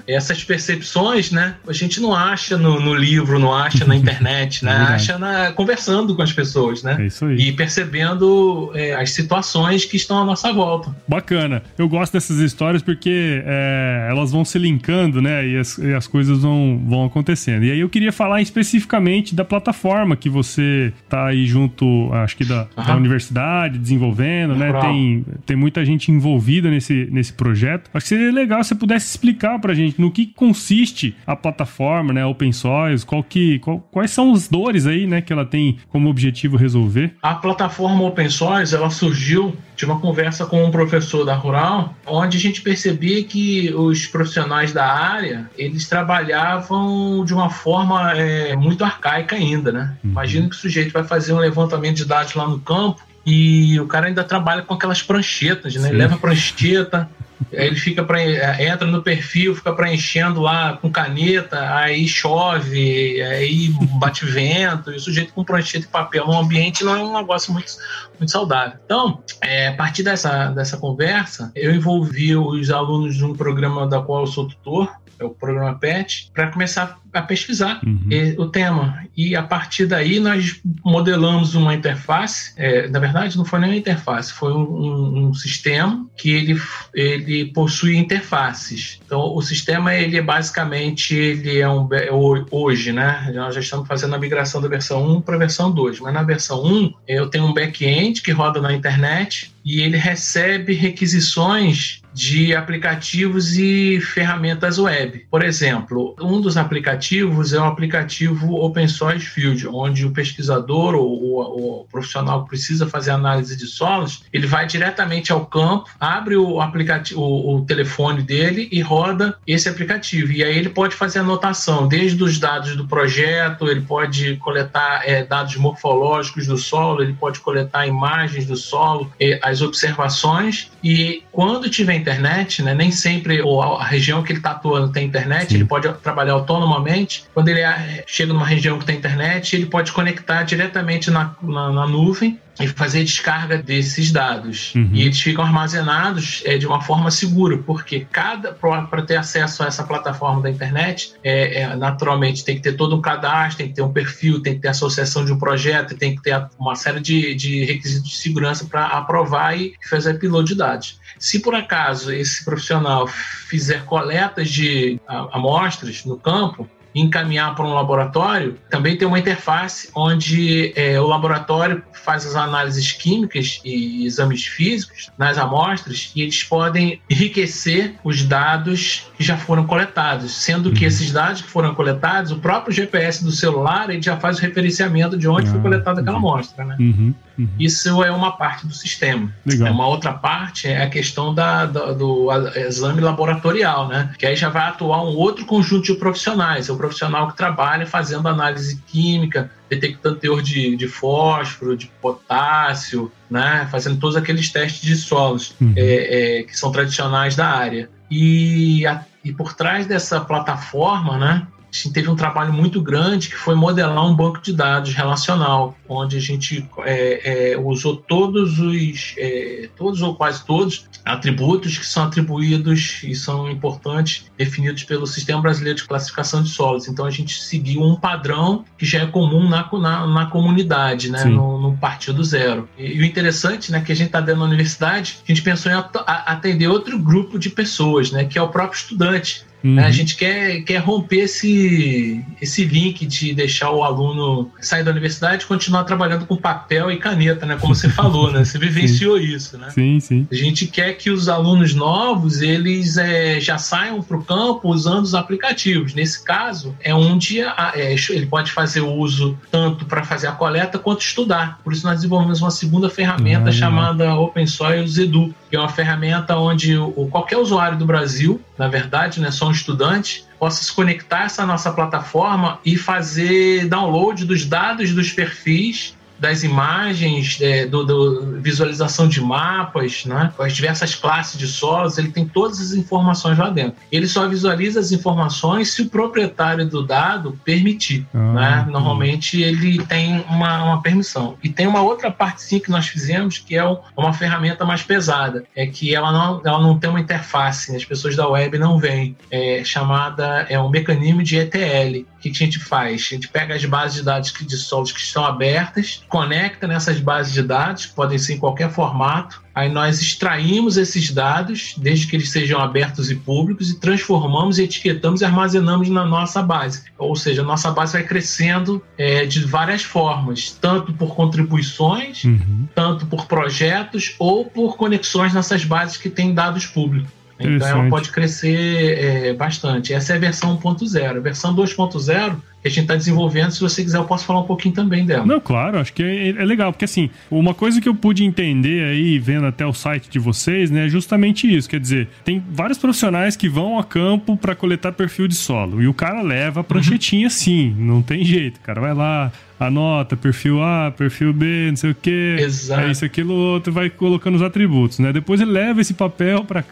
essas 0.06 0.39
percepções, 0.44 1.30
né? 1.30 1.56
A 1.66 1.72
gente 1.72 2.00
não 2.00 2.14
acha 2.14 2.56
no, 2.56 2.80
no 2.80 2.94
livro, 2.94 3.38
não 3.38 3.54
acha 3.54 3.84
na 3.84 3.94
internet, 3.96 4.64
né? 4.64 4.72
É 4.72 4.94
acha 4.94 5.18
na, 5.18 5.52
conversando 5.52 6.14
com 6.14 6.22
as 6.22 6.32
pessoas, 6.32 6.82
né? 6.82 6.96
É 7.00 7.06
isso 7.06 7.24
aí. 7.24 7.36
E 7.36 7.52
percebendo 7.52 8.70
é, 8.74 8.94
as 8.94 9.10
situações 9.10 9.84
que 9.84 9.96
estão 9.96 10.20
à 10.22 10.24
nossa 10.24 10.52
volta. 10.52 10.94
Bacana. 11.06 11.62
Eu 11.76 11.88
gosto 11.88 12.12
dessas 12.12 12.38
histórias 12.38 12.82
porque 12.82 13.42
é, 13.44 14.08
elas 14.10 14.30
vão 14.32 14.44
se 14.44 14.58
linkando, 14.58 15.20
né? 15.20 15.46
E 15.46 15.56
as, 15.56 15.78
e 15.78 15.94
as 15.94 16.06
coisas 16.06 16.42
vão, 16.42 16.82
vão 16.86 17.04
acontecendo. 17.04 17.64
E 17.64 17.70
aí 17.70 17.80
eu 17.80 17.88
queria 17.88 18.12
falar 18.12 18.40
especificamente 18.40 19.34
da 19.34 19.44
plataforma 19.44 20.16
que 20.16 20.28
você 20.28 20.92
tá 21.08 21.26
aí 21.26 21.46
junto, 21.46 22.12
acho 22.12 22.36
que 22.36 22.44
da, 22.44 22.66
da 22.76 22.96
universidade, 22.96 23.78
desenvolvendo, 23.78 24.54
né? 24.54 24.72
Tem, 24.80 25.24
tem 25.46 25.56
muita 25.56 25.84
gente 25.84 26.10
envolvida 26.10 26.70
nesse, 26.70 27.08
nesse 27.10 27.32
projeto. 27.32 27.90
Acho 27.92 28.04
que 28.04 28.08
seria 28.08 28.32
legal 28.32 28.62
se 28.62 28.70
você 28.70 28.74
pudesse 28.74 29.06
explicar 29.06 29.58
pra 29.58 29.74
gente 29.74 30.00
no 30.00 30.10
que 30.10 30.26
consiste 30.36 31.16
a 31.26 31.34
plataforma, 31.36 32.12
né? 32.12 32.24
Open 32.24 32.52
Source, 32.52 33.04
qual 33.04 33.22
que, 33.22 33.58
qual, 33.60 33.80
quais 33.90 34.10
são 34.10 34.32
as 34.32 34.48
dores 34.48 34.86
aí, 34.86 35.06
né? 35.06 35.20
Que 35.20 35.32
ela 35.32 35.44
tem 35.44 35.78
como 35.88 36.08
objetivo 36.08 36.56
resolver. 36.56 37.14
A 37.22 37.34
plataforma 37.34 38.02
Open 38.04 38.28
Source, 38.28 38.74
ela 38.74 38.90
surgiu 38.90 39.56
de 39.76 39.84
uma 39.84 39.98
conversa 39.98 40.44
com 40.44 40.62
um 40.62 40.70
professor 40.70 41.24
da 41.24 41.34
Rural, 41.34 41.94
onde 42.06 42.36
a 42.36 42.40
gente 42.40 42.60
percebia 42.60 43.24
que 43.24 43.72
os 43.72 44.06
profissionais 44.06 44.72
da 44.72 44.86
área, 44.86 45.50
eles 45.56 45.88
trabalhavam 45.88 47.24
de 47.24 47.32
uma 47.32 47.48
forma 47.48 48.12
é, 48.12 48.54
muito 48.54 48.84
arcaica 48.84 49.36
ainda, 49.36 49.72
né? 49.72 49.96
Uhum. 50.04 50.10
Imagina 50.10 50.48
que 50.48 50.54
o 50.54 50.58
sujeito 50.58 50.92
vai 50.92 51.04
fazer 51.04 51.32
um 51.32 51.38
levantamento 51.38 51.96
de 51.96 52.04
dados 52.04 52.34
lá 52.34 52.46
no 52.46 52.58
campo 52.58 53.02
e 53.24 53.78
o 53.80 53.86
cara 53.86 54.06
ainda 54.06 54.24
trabalha 54.24 54.62
com 54.62 54.74
aquelas 54.74 55.02
pranchetas, 55.02 55.74
né? 55.76 55.88
Sim. 55.88 55.94
Leva 55.94 56.16
prancheta, 56.16 57.08
ele 57.52 57.76
fica 57.76 58.02
para 58.04 58.22
entra 58.62 58.86
no 58.86 59.02
perfil, 59.02 59.54
fica 59.54 59.72
preenchendo 59.72 60.40
lá 60.40 60.76
com 60.76 60.90
caneta, 60.90 61.74
aí 61.74 62.06
chove, 62.06 63.22
aí 63.22 63.68
bate 63.98 64.24
vento, 64.24 64.90
e 64.90 64.96
o 64.96 65.00
sujeito 65.00 65.32
com 65.32 65.44
prancheta 65.44 65.86
e 65.86 65.88
papel 65.88 66.26
no 66.26 66.38
ambiente 66.38 66.84
não 66.84 66.96
é 66.96 67.02
um 67.02 67.16
negócio 67.16 67.52
muito, 67.52 67.72
muito 68.18 68.30
saudável. 68.30 68.78
Então, 68.84 69.22
é, 69.40 69.68
a 69.68 69.74
partir 69.74 70.02
dessa, 70.02 70.50
dessa 70.50 70.76
conversa, 70.76 71.50
eu 71.54 71.74
envolvi 71.74 72.36
os 72.36 72.70
alunos 72.70 73.16
de 73.16 73.24
um 73.24 73.34
programa 73.34 73.86
da 73.86 74.00
qual 74.00 74.20
eu 74.20 74.26
sou 74.26 74.46
tutor, 74.46 74.90
é 75.20 75.24
o 75.24 75.30
programa 75.30 75.78
PET, 75.78 76.30
para 76.32 76.50
começar 76.50 76.98
a 77.12 77.22
pesquisar 77.22 77.80
uhum. 77.84 78.08
o 78.38 78.46
tema. 78.46 79.04
E 79.14 79.36
a 79.36 79.42
partir 79.42 79.86
daí 79.86 80.18
nós 80.18 80.60
modelamos 80.82 81.54
uma 81.54 81.74
interface. 81.74 82.54
É, 82.56 82.88
na 82.88 82.98
verdade, 82.98 83.36
não 83.36 83.44
foi 83.44 83.60
nem 83.60 83.70
uma 83.70 83.76
interface, 83.76 84.32
foi 84.32 84.52
um, 84.52 84.62
um, 84.62 85.26
um, 85.26 85.34
sistema 85.34 86.06
que 86.16 86.30
ele, 86.30 86.60
ele 86.94 87.29
possui 87.54 87.96
interfaces. 87.96 89.00
Então, 89.04 89.34
o 89.34 89.42
sistema 89.42 89.94
ele 89.94 90.16
é 90.16 90.22
basicamente 90.22 91.14
ele 91.14 91.58
é 91.58 91.68
um 91.68 91.88
é 91.92 92.08
hoje, 92.50 92.92
né? 92.92 93.30
Nós 93.34 93.54
já 93.54 93.60
estamos 93.60 93.86
fazendo 93.86 94.14
a 94.14 94.18
migração 94.18 94.60
da 94.60 94.68
versão 94.68 95.16
1 95.16 95.20
para 95.22 95.36
a 95.36 95.38
versão 95.38 95.70
2, 95.70 96.00
mas 96.00 96.14
na 96.14 96.22
versão 96.22 96.64
1 96.64 96.92
eu 97.08 97.28
tenho 97.28 97.44
um 97.44 97.54
back-end 97.54 98.22
que 98.22 98.32
roda 98.32 98.60
na 98.60 98.72
internet 98.72 99.52
e 99.64 99.80
ele 99.80 99.96
recebe 99.96 100.72
requisições 100.74 102.00
de 102.12 102.54
aplicativos 102.54 103.56
e 103.56 104.00
ferramentas 104.00 104.78
web. 104.78 105.26
Por 105.30 105.44
exemplo, 105.44 106.14
um 106.20 106.40
dos 106.40 106.56
aplicativos 106.56 107.52
é 107.52 107.60
um 107.60 107.64
aplicativo 107.64 108.54
Open 108.56 108.88
Source 108.88 109.26
Field, 109.26 109.66
onde 109.68 110.04
o 110.04 110.10
pesquisador 110.10 110.94
ou 110.94 111.22
o, 111.22 111.80
o 111.80 111.84
profissional 111.84 112.42
que 112.42 112.50
precisa 112.50 112.86
fazer 112.86 113.12
análise 113.12 113.56
de 113.56 113.66
solos, 113.66 114.24
ele 114.32 114.46
vai 114.46 114.66
diretamente 114.66 115.32
ao 115.32 115.46
campo, 115.46 115.88
abre 115.98 116.36
o 116.36 116.60
aplicativo, 116.60 117.20
o, 117.20 117.56
o 117.56 117.64
telefone 117.64 118.22
dele 118.22 118.68
e 118.72 118.80
roda 118.80 119.36
esse 119.46 119.68
aplicativo. 119.68 120.32
E 120.32 120.42
aí 120.42 120.56
ele 120.56 120.68
pode 120.68 120.94
fazer 120.94 121.20
anotação, 121.20 121.86
desde 121.86 122.22
os 122.22 122.38
dados 122.38 122.76
do 122.76 122.86
projeto, 122.86 123.68
ele 123.68 123.82
pode 123.82 124.36
coletar 124.36 125.02
é, 125.04 125.24
dados 125.24 125.56
morfológicos 125.56 126.46
do 126.46 126.56
solo, 126.56 127.02
ele 127.02 127.12
pode 127.12 127.40
coletar 127.40 127.86
imagens 127.86 128.46
do 128.46 128.56
solo, 128.56 129.10
as 129.50 129.62
observações 129.62 130.70
e 130.82 131.22
quando 131.32 131.68
tiver 131.68 131.94
internet, 131.94 132.62
né, 132.62 132.74
nem 132.74 132.90
sempre 132.90 133.40
a 133.40 133.84
região 133.84 134.22
que 134.22 134.32
ele 134.32 134.38
está 134.38 134.52
atuando 134.52 134.92
tem 134.92 135.06
internet, 135.06 135.50
Sim. 135.50 135.56
ele 135.56 135.64
pode 135.64 135.92
trabalhar 135.94 136.34
autonomamente. 136.34 137.24
Quando 137.34 137.48
ele 137.48 137.60
é, 137.60 138.04
chega 138.06 138.32
numa 138.32 138.46
região 138.46 138.78
que 138.78 138.84
tem 138.84 138.96
internet, 138.96 139.56
ele 139.56 139.66
pode 139.66 139.92
conectar 139.92 140.42
diretamente 140.42 141.10
na, 141.10 141.34
na, 141.42 141.72
na 141.72 141.86
nuvem 141.86 142.38
e 142.58 142.68
fazer 142.68 143.04
descarga 143.04 143.58
desses 143.58 144.10
dados. 144.10 144.74
Uhum. 144.74 144.90
E 144.92 145.02
eles 145.02 145.20
ficam 145.20 145.44
armazenados 145.44 146.42
é, 146.44 146.58
de 146.58 146.66
uma 146.66 146.80
forma 146.80 147.10
segura, 147.10 147.58
porque 147.58 148.06
cada 148.10 148.52
para 148.52 149.02
ter 149.02 149.16
acesso 149.16 149.62
a 149.62 149.66
essa 149.66 149.84
plataforma 149.84 150.42
da 150.42 150.50
internet, 150.50 151.14
é, 151.22 151.62
é, 151.62 151.76
naturalmente 151.76 152.44
tem 152.44 152.56
que 152.56 152.62
ter 152.62 152.72
todo 152.72 152.96
um 152.96 153.00
cadastro, 153.00 153.58
tem 153.58 153.68
que 153.68 153.74
ter 153.74 153.82
um 153.82 153.92
perfil, 153.92 154.42
tem 154.42 154.54
que 154.54 154.60
ter 154.60 154.68
associação 154.68 155.24
de 155.24 155.32
um 155.32 155.38
projeto, 155.38 155.96
tem 155.96 156.14
que 156.14 156.22
ter 156.22 156.46
uma 156.58 156.74
série 156.74 157.00
de, 157.00 157.34
de 157.34 157.64
requisitos 157.64 158.10
de 158.10 158.16
segurança 158.16 158.64
para 158.64 158.86
aprovar 158.86 159.58
e 159.58 159.74
fazer 159.88 160.14
upload 160.14 160.48
de 160.48 160.54
dados. 160.54 161.00
Se 161.18 161.40
por 161.40 161.54
acaso 161.54 162.12
esse 162.12 162.44
profissional 162.44 163.06
fizer 163.06 163.84
coletas 163.84 164.48
de 164.50 164.98
amostras 165.32 166.04
no 166.04 166.16
campo, 166.16 166.68
encaminhar 166.94 167.54
para 167.54 167.64
um 167.64 167.74
laboratório, 167.74 168.56
também 168.68 168.96
tem 168.96 169.06
uma 169.06 169.18
interface 169.18 169.88
onde 169.94 170.72
é, 170.76 171.00
o 171.00 171.06
laboratório 171.06 171.82
faz 171.92 172.26
as 172.26 172.34
análises 172.34 172.92
químicas 172.92 173.60
e 173.64 174.04
exames 174.04 174.44
físicos 174.46 175.10
nas 175.16 175.38
amostras 175.38 176.12
e 176.14 176.22
eles 176.22 176.42
podem 176.42 177.00
enriquecer 177.08 177.94
os 178.02 178.24
dados 178.24 179.06
que 179.16 179.22
já 179.22 179.36
foram 179.36 179.66
coletados, 179.66 180.32
sendo 180.32 180.72
que 180.72 180.80
uhum. 180.80 180.88
esses 180.88 181.12
dados 181.12 181.42
que 181.42 181.48
foram 181.48 181.74
coletados, 181.74 182.32
o 182.32 182.38
próprio 182.38 182.72
GPS 182.72 183.22
do 183.24 183.30
celular 183.30 183.90
ele 183.90 184.02
já 184.02 184.16
faz 184.16 184.38
o 184.38 184.40
referenciamento 184.40 185.16
de 185.16 185.28
onde 185.28 185.48
ah, 185.48 185.50
foi 185.52 185.60
coletada 185.60 186.00
aquela 186.00 186.16
amostra, 186.16 186.64
né? 186.64 186.76
Uhum, 186.78 187.14
uhum. 187.38 187.48
Isso 187.58 188.02
é 188.02 188.10
uma 188.10 188.32
parte 188.32 188.66
do 188.66 188.74
sistema. 188.74 189.32
Legal. 189.44 189.68
É 189.68 189.70
uma 189.70 189.86
outra 189.86 190.12
parte 190.12 190.68
é 190.68 190.82
a 190.82 190.88
questão 190.88 191.34
da, 191.34 191.66
da, 191.66 191.92
do 191.92 192.28
exame 192.56 193.00
laboratorial, 193.00 193.88
né? 193.88 194.12
Que 194.18 194.26
aí 194.26 194.36
já 194.36 194.48
vai 194.48 194.68
atuar 194.68 195.02
um 195.02 195.16
outro 195.16 195.44
conjunto 195.44 195.84
de 195.84 195.94
profissionais. 195.94 196.68
É 196.68 196.72
o 196.72 196.76
profissional 196.76 197.28
que 197.28 197.36
trabalha 197.36 197.86
fazendo 197.86 198.28
análise 198.28 198.80
química, 198.86 199.50
detectando 199.68 200.16
teor 200.16 200.42
de, 200.42 200.76
de 200.76 200.88
fósforo, 200.88 201.76
de 201.76 201.86
potássio, 202.00 203.10
né? 203.30 203.68
Fazendo 203.70 203.98
todos 203.98 204.16
aqueles 204.16 204.50
testes 204.50 204.82
de 204.82 204.96
solos 204.96 205.54
uhum. 205.60 205.74
é, 205.76 206.40
é, 206.40 206.42
que 206.42 206.56
são 206.56 206.72
tradicionais 206.72 207.36
da 207.36 207.46
área. 207.46 207.88
E, 208.10 208.86
a, 208.86 209.04
e 209.24 209.32
por 209.32 209.54
trás 209.54 209.86
dessa 209.86 210.20
plataforma, 210.20 211.18
né? 211.18 211.46
a 211.72 211.76
gente 211.76 211.92
teve 211.92 212.10
um 212.10 212.16
trabalho 212.16 212.52
muito 212.52 212.82
grande 212.82 213.28
que 213.28 213.36
foi 213.36 213.54
modelar 213.54 214.04
um 214.04 214.14
banco 214.14 214.40
de 214.40 214.52
dados 214.52 214.92
relacional, 214.92 215.76
onde 215.94 216.16
a 216.16 216.20
gente 216.20 216.66
é, 216.84 217.52
é, 217.52 217.58
usou 217.58 217.96
todos 217.96 218.58
os, 218.58 219.14
é, 219.18 219.68
todos 219.76 220.00
ou 220.02 220.14
quase 220.14 220.44
todos, 220.44 220.86
atributos 221.04 221.78
que 221.78 221.86
são 221.86 222.04
atribuídos 222.04 223.02
e 223.02 223.14
são 223.14 223.50
importantes, 223.50 224.30
definidos 224.38 224.84
pelo 224.84 225.06
Sistema 225.06 225.40
Brasileiro 225.40 225.78
de 225.78 225.84
Classificação 225.84 226.42
de 226.42 226.50
Solos. 226.50 226.88
Então 226.88 227.04
a 227.04 227.10
gente 227.10 227.40
seguiu 227.42 227.82
um 227.82 227.96
padrão 227.96 228.64
que 228.78 228.86
já 228.86 229.00
é 229.00 229.06
comum 229.06 229.48
na, 229.48 229.68
na, 229.72 230.06
na 230.06 230.26
comunidade, 230.26 231.10
né, 231.10 231.24
no, 231.24 231.60
no, 231.60 231.76
partido 231.76 232.22
zero. 232.22 232.68
E, 232.78 232.96
e, 232.96 233.00
o 233.00 233.04
interessante, 233.04 233.72
né, 233.72 233.80
que 233.80 233.92
a 233.92 233.96
gente 233.96 234.08
está 234.08 234.20
dentro 234.20 234.40
da 234.40 234.46
universidade, 234.46 235.18
a 235.24 235.26
gente 235.26 235.42
pensou 235.42 235.72
em 235.72 235.74
atender 236.06 236.68
outro 236.68 236.98
grupo 236.98 237.38
de 237.38 237.50
pessoas, 237.50 238.10
né, 238.10 238.24
que 238.24 238.38
é 238.38 238.42
o 238.42 238.48
próprio 238.48 238.78
estudante. 238.78 239.44
Uhum. 239.62 239.78
A 239.78 239.90
gente 239.90 240.16
quer, 240.16 240.62
quer 240.62 240.78
romper 240.78 241.20
esse, 241.20 242.24
esse 242.40 242.64
link 242.64 243.06
de 243.06 243.34
deixar 243.34 243.70
o 243.70 243.84
aluno 243.84 244.50
sair 244.60 244.82
da 244.82 244.90
universidade 244.90 245.44
e 245.44 245.46
continuar 245.46 245.79
trabalhando 245.84 246.26
com 246.26 246.36
papel 246.36 246.90
e 246.90 246.96
caneta, 246.96 247.46
né? 247.46 247.56
Como 247.60 247.74
você 247.74 247.88
falou, 247.88 248.30
né? 248.32 248.44
Você 248.44 248.58
vivenciou 248.60 249.18
sim. 249.18 249.24
isso, 249.24 249.58
né? 249.58 249.70
Sim, 249.70 250.00
sim. 250.00 250.28
A 250.30 250.34
gente 250.34 250.66
quer 250.66 250.94
que 250.94 251.10
os 251.10 251.28
alunos 251.28 251.74
novos, 251.74 252.40
eles 252.40 252.96
é, 252.96 253.40
já 253.40 253.58
saiam 253.58 254.02
para 254.02 254.16
o 254.16 254.24
campo 254.24 254.68
usando 254.68 255.04
os 255.04 255.14
aplicativos. 255.14 255.94
Nesse 255.94 256.24
caso, 256.24 256.74
é 256.80 256.94
onde 256.94 257.40
é, 257.40 257.94
ele 258.10 258.26
pode 258.26 258.52
fazer 258.52 258.80
uso 258.80 259.38
tanto 259.50 259.84
para 259.84 260.04
fazer 260.04 260.26
a 260.26 260.32
coleta 260.32 260.78
quanto 260.78 261.02
estudar. 261.02 261.58
Por 261.62 261.72
isso 261.72 261.86
nós 261.86 261.96
desenvolvemos 261.96 262.40
uma 262.40 262.50
segunda 262.50 262.88
ferramenta 262.88 263.50
ah, 263.50 263.52
chamada 263.52 264.14
Open 264.14 264.46
Soils 264.46 264.98
Edu, 264.98 265.34
que 265.48 265.56
é 265.56 265.58
uma 265.58 265.68
ferramenta 265.68 266.36
onde 266.36 266.76
o, 266.76 267.08
qualquer 267.10 267.36
usuário 267.36 267.76
do 267.76 267.84
Brasil, 267.84 268.40
na 268.60 268.68
verdade, 268.68 269.22
né, 269.22 269.30
só 269.30 269.48
um 269.48 269.52
estudante, 269.52 270.26
possa 270.38 270.62
se 270.62 270.70
conectar 270.70 271.20
a 271.20 271.24
essa 271.24 271.46
nossa 271.46 271.72
plataforma 271.72 272.60
e 272.62 272.76
fazer 272.76 273.66
download 273.66 274.26
dos 274.26 274.44
dados 274.44 274.92
dos 274.92 275.10
perfis 275.10 275.96
das 276.20 276.42
imagens, 276.44 277.38
é, 277.40 277.66
do, 277.66 277.84
do, 277.84 278.40
visualização 278.40 279.08
de 279.08 279.20
mapas, 279.22 280.04
né? 280.04 280.30
com 280.36 280.42
as 280.42 280.52
diversas 280.52 280.94
classes 280.94 281.38
de 281.38 281.48
solos, 281.48 281.96
ele 281.96 282.10
tem 282.12 282.28
todas 282.28 282.60
as 282.60 282.72
informações 282.72 283.38
lá 283.38 283.48
dentro. 283.48 283.74
Ele 283.90 284.06
só 284.06 284.28
visualiza 284.28 284.78
as 284.78 284.92
informações 284.92 285.72
se 285.72 285.82
o 285.82 285.88
proprietário 285.88 286.66
do 286.66 286.86
dado 286.86 287.38
permitir. 287.42 288.06
Ah, 288.12 288.18
né? 288.18 288.66
Normalmente 288.70 289.40
ele 289.40 289.82
tem 289.86 290.22
uma, 290.28 290.62
uma, 290.64 290.82
permissão. 290.82 291.36
E 291.42 291.48
tem 291.48 291.66
uma 291.66 291.80
outra 291.80 292.10
parte 292.10 292.42
sim 292.42 292.58
que 292.58 292.70
nós 292.70 292.86
fizemos, 292.86 293.38
que 293.38 293.56
é 293.56 293.64
uma 293.96 294.12
ferramenta 294.12 294.64
mais 294.64 294.82
pesada, 294.82 295.44
é 295.56 295.66
que 295.66 295.94
ela 295.94 296.12
não, 296.12 296.42
ela 296.44 296.60
não 296.60 296.78
tem 296.78 296.90
uma 296.90 297.00
interface, 297.00 297.74
as 297.74 297.84
pessoas 297.84 298.14
da 298.14 298.28
web 298.28 298.58
não 298.58 298.78
veem, 298.78 299.16
é 299.30 299.64
chamada 299.64 300.46
é 300.50 300.60
um 300.60 300.68
mecanismo 300.68 301.22
de 301.22 301.36
ETL 301.36 302.04
que, 302.20 302.30
que 302.30 302.42
a 302.42 302.46
gente 302.46 302.58
faz? 302.58 303.08
A 303.10 303.14
gente 303.14 303.28
pega 303.28 303.54
as 303.54 303.64
bases 303.64 303.98
de 303.98 304.02
dados 304.04 304.32
de 304.32 304.56
solos 304.56 304.92
que 304.92 305.00
estão 305.00 305.24
abertas, 305.24 306.02
conecta 306.08 306.66
nessas 306.66 307.00
bases 307.00 307.32
de 307.32 307.42
dados, 307.42 307.86
que 307.86 307.94
podem 307.94 308.18
ser 308.18 308.34
em 308.34 308.38
qualquer 308.38 308.70
formato, 308.70 309.42
Aí 309.54 309.68
nós 309.68 310.00
extraímos 310.00 310.76
esses 310.76 311.10
dados, 311.10 311.74
desde 311.76 312.06
que 312.06 312.16
eles 312.16 312.30
sejam 312.30 312.60
abertos 312.60 313.10
e 313.10 313.16
públicos, 313.16 313.70
e 313.70 313.80
transformamos, 313.80 314.58
etiquetamos 314.58 315.20
e 315.20 315.24
armazenamos 315.24 315.88
na 315.88 316.04
nossa 316.06 316.42
base. 316.42 316.84
Ou 316.96 317.16
seja, 317.16 317.42
a 317.42 317.44
nossa 317.44 317.70
base 317.70 317.94
vai 317.94 318.04
crescendo 318.04 318.82
é, 318.96 319.26
de 319.26 319.44
várias 319.44 319.82
formas, 319.82 320.56
tanto 320.60 320.92
por 320.92 321.14
contribuições, 321.14 322.24
uhum. 322.24 322.68
tanto 322.74 323.06
por 323.06 323.26
projetos 323.26 324.14
ou 324.18 324.44
por 324.44 324.76
conexões 324.76 325.34
nessas 325.34 325.64
bases 325.64 325.96
que 325.96 326.08
têm 326.08 326.32
dados 326.32 326.66
públicos. 326.66 327.19
Então 327.40 327.68
ela 327.68 327.88
pode 327.88 328.10
crescer 328.10 328.98
é, 328.98 329.32
bastante. 329.32 329.94
Essa 329.94 330.12
é 330.12 330.16
a 330.16 330.18
versão 330.18 330.58
1.0. 330.58 331.16
A 331.16 331.20
versão 331.20 331.54
2.0 331.54 332.36
que 332.60 332.68
a 332.68 332.70
gente 332.70 332.82
está 332.82 332.94
desenvolvendo. 332.94 333.50
Se 333.50 333.60
você 333.60 333.82
quiser, 333.82 333.98
eu 333.98 334.04
posso 334.04 334.24
falar 334.24 334.40
um 334.40 334.46
pouquinho 334.46 334.74
também 334.74 335.06
dela. 335.06 335.24
Não, 335.24 335.40
claro, 335.40 335.78
acho 335.78 335.92
que 335.92 336.02
é, 336.02 336.28
é, 336.28 336.44
legal, 336.44 336.72
porque 336.72 336.84
assim, 336.84 337.08
uma 337.30 337.54
coisa 337.54 337.80
que 337.80 337.88
eu 337.88 337.94
pude 337.94 338.24
entender 338.24 338.84
aí, 338.84 339.18
vendo 339.18 339.46
até 339.46 339.64
o 339.64 339.72
site 339.72 340.10
de 340.10 340.18
vocês, 340.18 340.70
né, 340.70 340.86
é 340.86 340.88
justamente 340.88 341.52
isso. 341.52 341.68
Quer 341.68 341.80
dizer, 341.80 342.08
tem 342.24 342.42
vários 342.50 342.78
profissionais 342.78 343.36
que 343.36 343.48
vão 343.48 343.78
a 343.78 343.84
campo 343.84 344.36
para 344.36 344.54
coletar 344.54 344.92
perfil 344.92 345.26
de 345.26 345.34
solo. 345.34 345.82
E 345.82 345.88
o 345.88 345.94
cara 345.94 346.20
leva 346.20 346.60
a 346.60 346.64
pranchetinha 346.64 347.26
uhum. 347.26 347.30
sim, 347.30 347.74
não 347.78 348.02
tem 348.02 348.24
jeito. 348.24 348.58
O 348.58 348.60
cara 348.60 348.80
vai 348.80 348.92
lá, 348.92 349.32
anota 349.60 350.16
perfil 350.16 350.62
A, 350.62 350.90
perfil 350.90 351.32
B, 351.32 351.68
não 351.68 351.76
sei 351.76 351.90
o 351.90 351.94
que, 351.94 352.36
Exato. 352.40 352.80
é 352.80 352.90
isso, 352.90 353.04
aquilo, 353.04 353.34
outro, 353.34 353.70
vai 353.72 353.90
colocando 353.90 354.36
os 354.36 354.42
atributos, 354.42 354.98
né? 354.98 355.12
Depois 355.12 355.40
ele 355.40 355.50
leva 355.50 355.80
esse 355.82 355.92
papel 355.92 356.44
para 356.44 356.64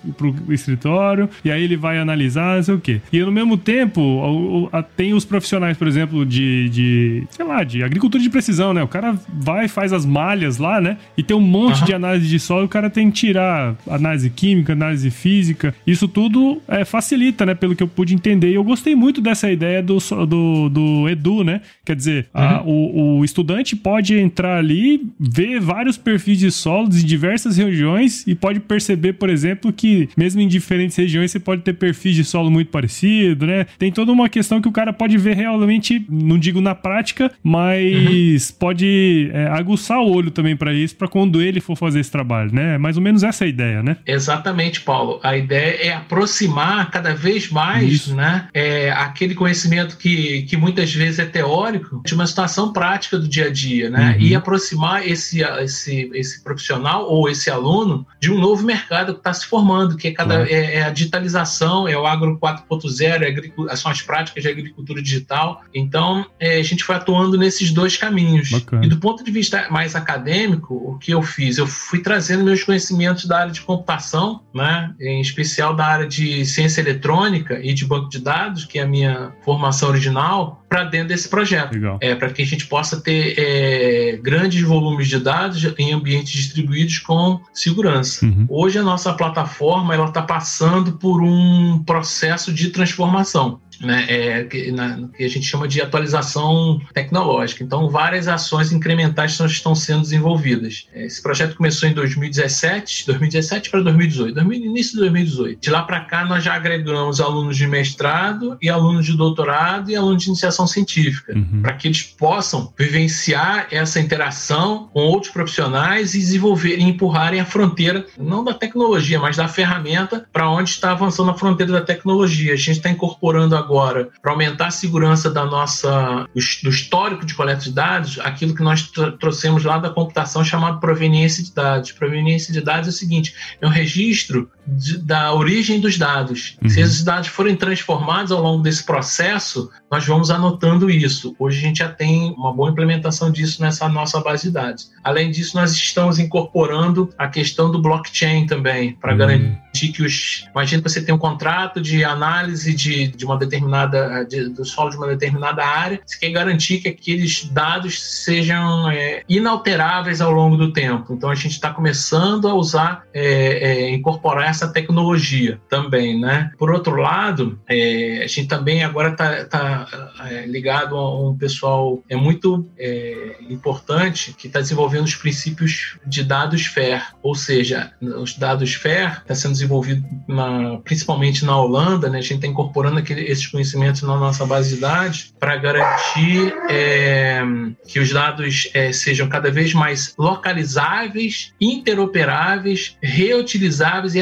o 0.48 0.52
escritório 0.52 1.28
e 1.44 1.50
aí 1.50 1.62
ele 1.62 1.76
vai 1.76 1.98
analisar, 1.98 2.56
não 2.56 2.62
sei 2.62 2.74
o 2.74 2.80
que. 2.80 3.00
E 3.12 3.20
no 3.20 3.30
mesmo 3.30 3.58
tempo, 3.58 4.00
o, 4.00 4.64
o, 4.64 4.68
a, 4.72 4.82
tem 4.82 5.12
os 5.12 5.24
profissionais, 5.24 5.76
por 5.76 5.86
exemplo, 5.86 6.24
de, 6.24 6.68
de, 6.70 7.24
sei 7.30 7.44
lá, 7.44 7.62
de 7.62 7.82
agricultura 7.82 8.22
de 8.22 8.30
precisão, 8.30 8.72
né? 8.72 8.82
O 8.82 8.88
cara 8.88 9.18
vai 9.32 9.68
faz 9.68 9.92
as 9.92 10.06
malhas 10.06 10.56
lá, 10.56 10.80
né? 10.80 10.96
E 11.16 11.22
tem 11.22 11.36
um 11.36 11.40
monte 11.40 11.80
uhum. 11.80 11.86
de 11.86 11.94
análise 11.94 12.26
de 12.26 12.40
solo, 12.40 12.64
o 12.64 12.68
cara 12.68 12.88
tem 12.88 13.10
que 13.10 13.18
tirar 13.18 13.76
análise 13.88 14.30
química, 14.30 14.72
análise 14.72 15.10
física. 15.10 15.74
Isso 15.86 16.08
tudo 16.08 16.62
é, 16.66 16.84
facilita, 16.84 17.44
né? 17.44 17.54
Pelo 17.54 17.76
que 17.76 17.82
eu 17.82 17.88
pude 17.88 18.14
entender. 18.14 18.50
E 18.50 18.54
eu 18.54 18.64
gostei 18.64 18.94
muito 18.94 19.20
dessa 19.20 19.50
ideia 19.50 19.82
do, 19.82 19.98
do, 20.26 20.68
do 20.68 21.08
Edu, 21.08 21.44
né? 21.44 21.60
Quer 21.84 21.96
dizer, 21.96 22.28
uhum. 22.34 22.40
a, 22.40 22.62
o 22.62 22.77
o, 22.78 23.24
estudante 23.24 23.76
pode 23.76 24.18
entrar 24.18 24.58
ali, 24.58 25.06
ver 25.18 25.60
vários 25.60 25.96
perfis 25.96 26.38
de 26.38 26.50
solos 26.50 27.02
em 27.02 27.06
diversas 27.06 27.56
regiões 27.56 28.26
e 28.26 28.34
pode 28.34 28.60
perceber, 28.60 29.14
por 29.14 29.28
exemplo, 29.28 29.72
que 29.72 30.08
mesmo 30.16 30.40
em 30.40 30.48
diferentes 30.48 30.96
regiões 30.96 31.30
você 31.30 31.40
pode 31.40 31.62
ter 31.62 31.74
perfis 31.74 32.14
de 32.14 32.24
solo 32.24 32.50
muito 32.50 32.70
parecido, 32.70 33.46
né? 33.46 33.66
Tem 33.78 33.92
toda 33.92 34.12
uma 34.12 34.28
questão 34.28 34.60
que 34.60 34.68
o 34.68 34.72
cara 34.72 34.92
pode 34.92 35.16
ver 35.18 35.36
realmente, 35.36 36.04
não 36.08 36.38
digo 36.38 36.60
na 36.60 36.74
prática, 36.74 37.30
mas 37.42 38.50
uhum. 38.50 38.56
pode 38.58 39.30
é, 39.32 39.48
aguçar 39.48 39.98
o 40.00 40.10
olho 40.10 40.30
também 40.30 40.56
para 40.56 40.72
isso, 40.72 40.96
para 40.96 41.08
quando 41.08 41.40
ele 41.42 41.60
for 41.60 41.76
fazer 41.76 42.00
esse 42.00 42.10
trabalho, 42.10 42.52
né? 42.52 42.74
É 42.74 42.78
mais 42.78 42.96
ou 42.96 43.02
menos 43.02 43.22
essa 43.22 43.44
a 43.44 43.48
ideia, 43.48 43.82
né? 43.82 43.96
Exatamente, 44.06 44.80
Paulo. 44.80 45.20
A 45.22 45.36
ideia 45.36 45.88
é 45.88 45.92
aproximar 45.92 46.90
cada 46.90 47.14
vez 47.14 47.50
mais, 47.50 47.92
isso. 47.92 48.14
né? 48.14 48.48
É, 48.52 48.90
aquele 48.90 49.34
conhecimento 49.34 49.96
que, 49.96 50.42
que 50.42 50.56
muitas 50.56 50.92
vezes 50.94 51.18
é 51.18 51.24
teórico 51.24 52.02
de 52.04 52.14
uma 52.14 52.26
situação 52.26 52.67
prática 52.72 53.18
do 53.18 53.28
dia 53.28 53.46
a 53.46 53.50
dia, 53.50 53.90
né? 53.90 54.12
Uhum. 54.12 54.26
E 54.26 54.34
aproximar 54.34 55.06
esse, 55.06 55.42
esse, 55.42 56.10
esse 56.14 56.42
profissional 56.42 57.08
ou 57.08 57.28
esse 57.28 57.50
aluno 57.50 58.06
de 58.20 58.30
um 58.30 58.38
novo 58.38 58.64
mercado 58.64 59.12
que 59.12 59.20
está 59.20 59.32
se 59.32 59.46
formando, 59.46 59.96
que 59.96 60.08
é, 60.08 60.12
cada, 60.12 60.48
é, 60.48 60.76
é, 60.76 60.82
a 60.82 60.90
digitalização, 60.90 61.86
é 61.88 61.96
o 61.96 62.06
agro 62.06 62.38
4.0, 62.38 63.68
é 63.70 63.76
são 63.76 63.90
as 63.90 64.02
práticas 64.02 64.42
de 64.42 64.48
agricultura 64.48 65.02
digital. 65.02 65.62
Então, 65.74 66.26
é, 66.38 66.58
a 66.58 66.62
gente 66.62 66.84
foi 66.84 66.96
atuando 66.96 67.36
nesses 67.36 67.72
dois 67.72 67.96
caminhos. 67.96 68.50
Bacana. 68.50 68.84
E 68.84 68.88
do 68.88 68.98
ponto 68.98 69.22
de 69.24 69.30
vista 69.30 69.66
mais 69.70 69.94
acadêmico, 69.94 70.74
o 70.74 70.98
que 70.98 71.12
eu 71.12 71.22
fiz? 71.22 71.58
Eu 71.58 71.66
fui 71.66 72.00
trazendo 72.00 72.44
meus 72.44 72.62
conhecimentos 72.64 73.26
da 73.26 73.40
área 73.40 73.52
de 73.52 73.60
computação, 73.60 74.42
né? 74.54 74.94
em 75.00 75.20
especial 75.20 75.74
da 75.74 75.86
área 75.86 76.06
de 76.06 76.44
ciência 76.44 76.80
eletrônica 76.80 77.58
e 77.62 77.72
de 77.72 77.84
banco 77.84 78.08
de 78.08 78.18
dados, 78.18 78.64
que 78.64 78.78
é 78.78 78.82
a 78.82 78.86
minha 78.86 79.32
formação 79.44 79.88
original, 79.88 80.64
para 80.68 80.84
dentro 80.84 81.08
desse 81.08 81.28
projeto. 81.28 81.72
Legal. 81.72 81.98
É, 82.00 82.14
para 82.14 82.30
que 82.30 82.42
a 82.42 82.46
gente 82.46 82.66
possa 82.66 83.00
ter 83.00 83.34
é, 83.38 84.18
grandes 84.22 84.62
volumes 84.62 85.08
de 85.08 85.18
dados 85.18 85.64
em 85.78 85.92
ambientes 85.92 86.32
distribuídos 86.32 86.98
com 86.98 87.40
segurança. 87.52 88.24
Uhum. 88.24 88.46
Hoje 88.48 88.78
a 88.78 88.82
nossa 88.82 89.12
plataforma 89.14 89.94
ela 89.94 90.06
está 90.06 90.22
passando 90.22 90.92
por 90.92 91.22
um 91.22 91.82
processo 91.84 92.52
de 92.52 92.70
transformação 92.70 93.60
né, 93.80 94.06
é, 94.08 94.44
que, 94.44 94.72
na, 94.72 95.08
que, 95.16 95.24
a 95.24 95.28
gente 95.28 95.46
chama 95.46 95.68
de 95.68 95.80
atualização 95.80 96.80
tecnológica. 96.92 97.62
Então, 97.62 97.88
várias 97.88 98.28
ações 98.28 98.72
incrementais 98.72 99.38
estão 99.38 99.74
sendo 99.74 100.02
desenvolvidas. 100.02 100.86
É, 100.92 101.06
esse 101.06 101.22
projeto 101.22 101.56
começou 101.56 101.88
em 101.88 101.92
2017, 101.92 103.06
2017 103.06 103.70
para 103.70 103.80
2018, 103.80 104.34
2000, 104.34 104.64
início 104.64 104.92
de 104.92 104.98
2018. 105.00 105.60
De 105.60 105.70
lá 105.70 105.82
para 105.82 106.00
cá, 106.00 106.24
nós 106.24 106.42
já 106.42 106.54
agregamos 106.54 107.20
alunos 107.20 107.56
de 107.56 107.66
mestrado 107.66 108.56
e 108.60 108.68
alunos 108.68 109.06
de 109.06 109.16
doutorado 109.16 109.90
e 109.90 109.96
alunos 109.96 110.22
de 110.22 110.28
iniciação 110.28 110.66
científica, 110.66 111.34
uhum. 111.34 111.62
para 111.62 111.74
que 111.74 111.88
eles 111.88 112.02
possam 112.02 112.72
vivenciar 112.78 113.68
essa 113.70 114.00
interação 114.00 114.88
com 114.92 115.00
outros 115.00 115.32
profissionais 115.32 116.14
e 116.14 116.18
desenvolver 116.18 116.78
e 116.78 116.82
empurrarem 116.82 117.40
a 117.40 117.44
fronteira, 117.44 118.04
não 118.18 118.42
da 118.42 118.54
tecnologia, 118.54 119.18
mas 119.18 119.36
da 119.36 119.48
ferramenta 119.48 120.26
para 120.32 120.50
onde 120.50 120.70
está 120.70 120.92
avançando 120.92 121.30
a 121.30 121.34
fronteira 121.34 121.72
da 121.72 121.80
tecnologia. 121.80 122.52
A 122.52 122.56
gente 122.56 122.78
está 122.78 122.90
incorporando 122.90 123.56
agora 123.56 123.67
agora, 123.68 124.08
para 124.22 124.32
aumentar 124.32 124.68
a 124.68 124.70
segurança 124.70 125.30
da 125.30 125.44
nossa, 125.44 126.26
do 126.62 126.70
histórico 126.70 127.26
de 127.26 127.34
coleta 127.34 127.60
de 127.60 127.70
dados, 127.70 128.18
aquilo 128.20 128.54
que 128.54 128.62
nós 128.62 128.90
trouxemos 129.20 129.62
lá 129.62 129.78
da 129.78 129.90
computação 129.90 130.42
chamado 130.42 130.80
proveniência 130.80 131.44
de 131.44 131.52
dados. 131.52 131.92
Proveniência 131.92 132.52
de 132.52 132.62
dados 132.62 132.88
é 132.88 132.90
o 132.90 132.94
seguinte: 132.94 133.34
é 133.60 133.66
um 133.66 133.70
registro 133.70 134.50
de, 134.76 134.98
da 134.98 135.32
origem 135.32 135.80
dos 135.80 135.98
dados. 135.98 136.56
Uhum. 136.62 136.68
Se 136.68 136.80
esses 136.80 137.02
dados 137.02 137.28
forem 137.28 137.56
transformados 137.56 138.32
ao 138.32 138.42
longo 138.42 138.62
desse 138.62 138.84
processo, 138.84 139.70
nós 139.90 140.04
vamos 140.06 140.30
anotando 140.30 140.90
isso. 140.90 141.34
Hoje 141.38 141.58
a 141.58 141.62
gente 141.62 141.78
já 141.78 141.88
tem 141.88 142.32
uma 142.32 142.52
boa 142.52 142.70
implementação 142.70 143.30
disso 143.30 143.62
nessa 143.62 143.88
nossa 143.88 144.20
base 144.20 144.44
de 144.44 144.50
dados. 144.50 144.90
Além 145.02 145.30
disso, 145.30 145.56
nós 145.56 145.72
estamos 145.72 146.18
incorporando 146.18 147.10
a 147.16 147.28
questão 147.28 147.70
do 147.70 147.80
blockchain 147.80 148.46
também, 148.46 148.92
para 148.92 149.12
uhum. 149.12 149.18
garantir 149.18 149.88
que 149.92 150.02
os. 150.02 150.46
Imagina 150.50 150.82
que 150.82 150.88
você 150.88 151.02
tem 151.02 151.14
um 151.14 151.18
contrato 151.18 151.80
de 151.80 152.04
análise 152.04 152.74
de, 152.74 153.08
de 153.08 153.24
uma 153.24 153.36
determinada 153.36 153.58
determinada, 153.68 154.24
de, 154.24 154.48
do 154.48 154.64
solo 154.64 154.90
de 154.90 154.96
uma 154.96 155.06
determinada 155.06 155.64
área, 155.64 156.00
você 156.04 156.18
quer 156.18 156.30
garantir 156.30 156.78
que 156.78 156.88
aqueles 156.88 157.44
dados 157.44 158.00
sejam 158.24 158.90
é, 158.90 159.22
inalteráveis 159.28 160.20
ao 160.20 160.30
longo 160.30 160.56
do 160.56 160.72
tempo. 160.72 161.12
Então 161.12 161.30
a 161.30 161.34
gente 161.34 161.52
está 161.52 161.70
começando 161.70 162.48
a 162.48 162.54
usar, 162.54 163.04
é, 163.12 163.24
é, 163.24 163.94
incorporar 163.94 164.48
essa 164.48 164.57
tecnologia 164.66 165.60
também, 165.68 166.18
né? 166.18 166.50
Por 166.58 166.70
outro 166.70 166.96
lado, 166.96 167.60
é, 167.68 168.22
a 168.24 168.26
gente 168.26 168.48
também 168.48 168.82
agora 168.82 169.10
está 169.10 169.44
tá, 169.44 170.12
é, 170.30 170.46
ligado 170.46 170.96
a 170.96 171.28
um 171.28 171.36
pessoal 171.36 172.02
é 172.08 172.16
muito 172.16 172.66
é, 172.78 173.36
importante 173.48 174.32
que 174.32 174.46
está 174.46 174.60
desenvolvendo 174.60 175.04
os 175.04 175.14
princípios 175.14 175.98
de 176.06 176.24
dados 176.24 176.66
FAIR, 176.66 177.02
ou 177.22 177.34
seja, 177.34 177.92
os 178.00 178.36
dados 178.36 178.74
FAIR 178.74 179.20
está 179.20 179.34
sendo 179.34 179.52
desenvolvido 179.52 180.04
na, 180.26 180.78
principalmente 180.78 181.44
na 181.44 181.56
Holanda, 181.56 182.08
né? 182.08 182.18
A 182.18 182.22
gente 182.22 182.36
está 182.36 182.46
incorporando 182.46 182.98
aquele, 182.98 183.22
esses 183.22 183.46
conhecimentos 183.46 184.02
na 184.02 184.16
nossa 184.16 184.46
base 184.46 184.74
de 184.74 184.80
dados 184.80 185.34
para 185.38 185.56
garantir 185.56 186.54
é, 186.70 187.42
que 187.86 188.00
os 188.00 188.12
dados 188.12 188.70
é, 188.74 188.92
sejam 188.92 189.28
cada 189.28 189.50
vez 189.50 189.74
mais 189.74 190.14
localizáveis, 190.18 191.52
interoperáveis, 191.60 192.96
reutilizáveis 193.02 194.14
e 194.14 194.20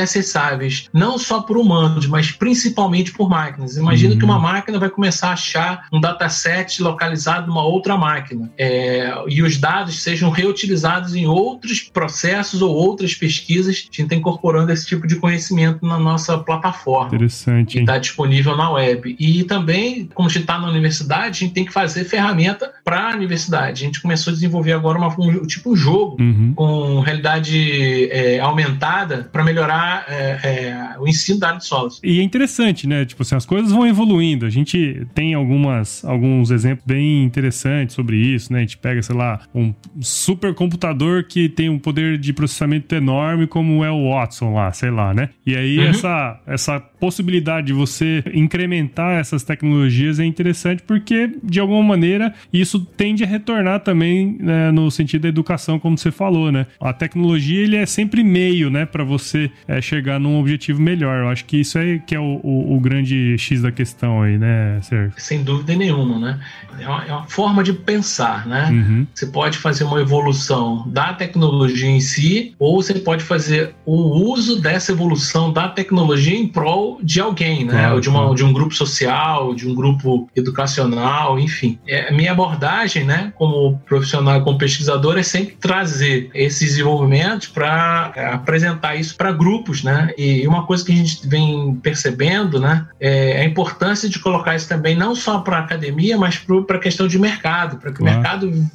não 0.93 1.19
só 1.19 1.41
por 1.43 1.57
humanos, 1.57 2.07
mas 2.07 2.31
principalmente 2.31 3.13
por 3.13 3.29
máquinas. 3.29 3.77
Imagina 3.77 4.15
uhum. 4.15 4.19
que 4.19 4.25
uma 4.25 4.39
máquina 4.39 4.79
vai 4.79 4.91
começar 4.91 5.29
a 5.29 5.33
achar 5.33 5.87
um 5.93 6.01
dataset 6.01 6.83
localizado 6.83 7.47
numa 7.47 7.65
outra 7.65 7.97
máquina 7.97 8.51
é, 8.59 9.13
e 9.29 9.43
os 9.43 9.57
dados 9.57 10.03
sejam 10.03 10.31
reutilizados 10.31 11.15
em 11.15 11.27
outros 11.27 11.81
processos 11.81 12.63
ou 12.63 12.75
outras 12.75 13.15
pesquisas. 13.15 13.75
A 13.77 13.79
gente 13.79 14.03
está 14.03 14.15
incorporando 14.15 14.73
esse 14.73 14.87
tipo 14.87 15.07
de 15.07 15.17
conhecimento 15.17 15.85
na 15.87 15.99
nossa 15.99 16.39
plataforma. 16.39 17.15
Interessante. 17.15 17.79
Está 17.79 17.99
disponível 17.99 18.57
na 18.57 18.71
web. 18.71 19.17
E 19.19 19.45
também, 19.45 20.09
como 20.15 20.29
a 20.29 20.33
gente 20.33 20.43
está 20.43 20.59
na 20.59 20.69
universidade, 20.69 21.45
a 21.45 21.47
gente 21.47 21.55
tem 21.55 21.65
que 21.65 21.73
fazer 21.73 22.05
ferramenta 22.05 22.73
para 22.85 23.11
a 23.11 23.15
universidade. 23.15 23.83
A 23.83 23.87
gente 23.87 24.01
começou 24.01 24.31
a 24.31 24.35
desenvolver 24.35 24.73
agora 24.73 24.99
uma, 24.99 25.09
um, 25.19 25.47
tipo 25.47 25.73
um 25.73 25.77
jogo 25.77 26.17
uhum. 26.21 26.53
com 26.55 27.01
realidade 27.01 28.09
é, 28.11 28.39
aumentada 28.41 29.29
para 29.33 29.45
melhorar 29.45 30.05
é, 30.17 30.41
é, 30.43 30.99
o 30.99 31.07
ensino 31.07 31.39
da 31.39 31.49
área 31.49 31.59
de 31.59 31.67
solos. 31.67 32.01
E 32.03 32.21
é 32.21 32.23
interessante, 32.23 32.87
né? 32.87 33.05
Tipo 33.05 33.23
assim, 33.23 33.35
as 33.35 33.45
coisas 33.45 33.71
vão 33.71 33.87
evoluindo. 33.87 34.47
A 34.47 34.51
gente 34.51 35.07
tem 35.15 35.35
algumas, 35.35 36.05
alguns 36.05 36.51
exemplos 36.51 36.87
bem 36.87 37.25
interessantes 37.25 37.95
sobre 37.95 38.17
isso, 38.17 38.53
né? 38.53 38.61
A 38.61 38.63
gente 38.63 38.79
pega, 38.79 39.03
sei 39.03 39.15
lá, 39.15 39.41
um 39.55 39.75
supercomputador 40.01 41.25
que 41.25 41.49
tem 41.49 41.69
um 41.69 41.79
poder 41.79 42.19
de 42.19 42.33
processamento 42.33 42.95
enorme, 42.95 43.47
como 43.47 43.85
é 43.85 43.91
o 43.91 44.11
Watson 44.11 44.55
lá, 44.55 44.73
sei 44.73 44.91
lá, 44.91 45.13
né? 45.13 45.31
E 45.45 45.57
aí 45.57 45.79
uhum. 45.79 45.85
essa, 45.85 46.41
essa 46.47 46.81
possibilidade 46.81 47.69
de 47.69 47.73
você 47.73 48.23
incrementar 48.33 49.19
essas 49.19 49.43
tecnologias 49.43 50.19
é 50.19 50.25
interessante 50.25 50.83
porque, 50.83 51.31
de 51.43 51.61
alguma 51.61 51.83
maneira, 51.83 52.33
isso 52.53 52.81
tende 52.81 53.25
a 53.25 53.27
retornar 53.27 53.81
também 53.81 54.37
né, 54.41 54.71
no 54.71 54.91
sentido 54.91 55.23
da 55.23 55.29
educação, 55.29 55.79
como 55.79 55.99
você 55.99 56.11
falou, 56.11 56.51
né? 56.51 56.67
A 56.81 56.93
tecnologia 56.93 57.63
ele 57.63 57.77
é 57.77 57.87
sempre 57.87 58.23
meio, 58.23 58.71
né, 58.71 58.87
para 58.87 59.05
você 59.05 59.51
é, 59.67 59.81
chegar 59.81 59.96
num 60.21 60.39
objetivo 60.39 60.81
melhor. 60.81 61.23
Eu 61.25 61.29
acho 61.29 61.45
que 61.45 61.61
isso 61.61 61.79
é 61.79 61.99
que 61.99 62.15
é 62.15 62.21
o, 62.21 62.41
o, 62.43 62.77
o 62.77 62.81
grande 62.81 63.37
X 63.39 63.63
da 63.63 63.73
questão 63.73 64.23
aí, 64.23 64.39
né, 64.39 64.79
Sérgio? 64.83 65.13
Sem 65.17 65.43
dúvida 65.43 65.75
nenhuma, 65.75 66.19
né? 66.19 66.41
É 66.79 66.89
uma, 66.89 67.05
é 67.05 67.13
uma 67.13 67.27
forma 67.27 67.63
de 67.63 67.73
pensar, 67.73 68.47
né? 68.47 68.69
Uhum. 68.71 69.07
Você 69.15 69.27
pode 69.27 69.59
fazer 69.59 69.85
uma 69.85 70.01
evolução 70.01 70.85
da 70.89 71.13
tecnologia 71.13 71.89
em 71.89 72.01
si, 72.01 72.55
ou 72.59 72.83
você 72.83 72.95
pode 72.95 73.25
fazer 73.25 73.75
o 73.85 74.33
uso 74.33 74.61
dessa 74.61 74.93
evolução 74.93 75.53
da 75.53 75.69
tecnologia 75.69 76.37
em 76.37 76.47
prol 76.47 76.99
de 77.03 77.21
alguém, 77.21 77.65
né? 77.65 77.73
Claro, 77.73 77.95
ou 77.95 78.01
de, 78.01 78.09
uma, 78.09 78.21
claro. 78.21 78.35
de 78.35 78.45
um 78.45 78.53
grupo 78.53 78.75
social, 78.75 79.55
de 79.55 79.69
um 79.69 79.75
grupo 79.75 80.29
educacional, 80.35 81.39
enfim. 81.39 81.79
É, 81.87 82.09
a 82.09 82.13
minha 82.13 82.33
abordagem, 82.33 83.05
né, 83.05 83.33
como 83.37 83.79
profissional, 83.87 84.43
como 84.43 84.59
pesquisador, 84.59 85.19
é 85.19 85.23
sempre 85.23 85.57
trazer 85.57 86.31
esses 86.35 86.71
desenvolvimentos 86.71 87.49
para 87.49 88.13
é, 88.15 88.27
apresentar 88.27 88.97
isso 88.97 89.17
para 89.17 89.33
grupos, 89.33 89.83
né? 89.87 90.13
E 90.19 90.47
uma 90.49 90.67
coisa 90.67 90.85
que 90.85 90.93
a 90.93 90.97
gente 90.97 91.27
vem 91.27 91.77
percebendo, 91.77 92.61
né, 92.61 92.87
é 93.01 93.41
a 93.41 93.45
importância 93.45 94.09
de 94.09 94.19
colocar 94.19 94.57
isso 94.57 94.69
também 94.69 94.97
não 94.97 95.15
só 95.15 95.39
para 95.39 95.59
a 95.59 95.61
academia, 95.61 96.19
mas 96.19 96.37
para 96.39 96.77
a 96.77 96.81
questão 96.81 97.07
de 97.07 97.19
mercado, 97.19 97.77
para 97.77 97.93
que 97.93 97.99
claro. 97.99 98.13
o 98.13 98.21
mercado 98.21 98.71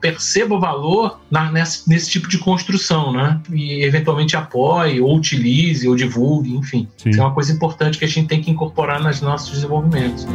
perceba 0.00 0.54
o 0.54 0.60
valor 0.60 1.20
na, 1.30 1.52
nesse, 1.52 1.88
nesse 1.88 2.10
tipo 2.10 2.28
de 2.28 2.38
construção, 2.38 3.12
né? 3.12 3.38
E 3.52 3.84
eventualmente 3.84 4.36
apoie, 4.36 5.00
ou 5.00 5.14
utilize, 5.14 5.86
ou 5.86 5.94
divulgue, 5.94 6.56
enfim. 6.56 6.88
Sim. 6.96 7.10
Isso 7.10 7.20
é 7.20 7.22
uma 7.22 7.34
coisa 7.34 7.52
importante 7.52 7.98
que 7.98 8.04
a 8.04 8.08
gente 8.08 8.26
tem 8.26 8.40
que 8.40 8.50
incorporar 8.50 9.02
nos 9.02 9.20
nossos 9.20 9.50
desenvolvimentos. 9.50 10.24
Né? 10.24 10.32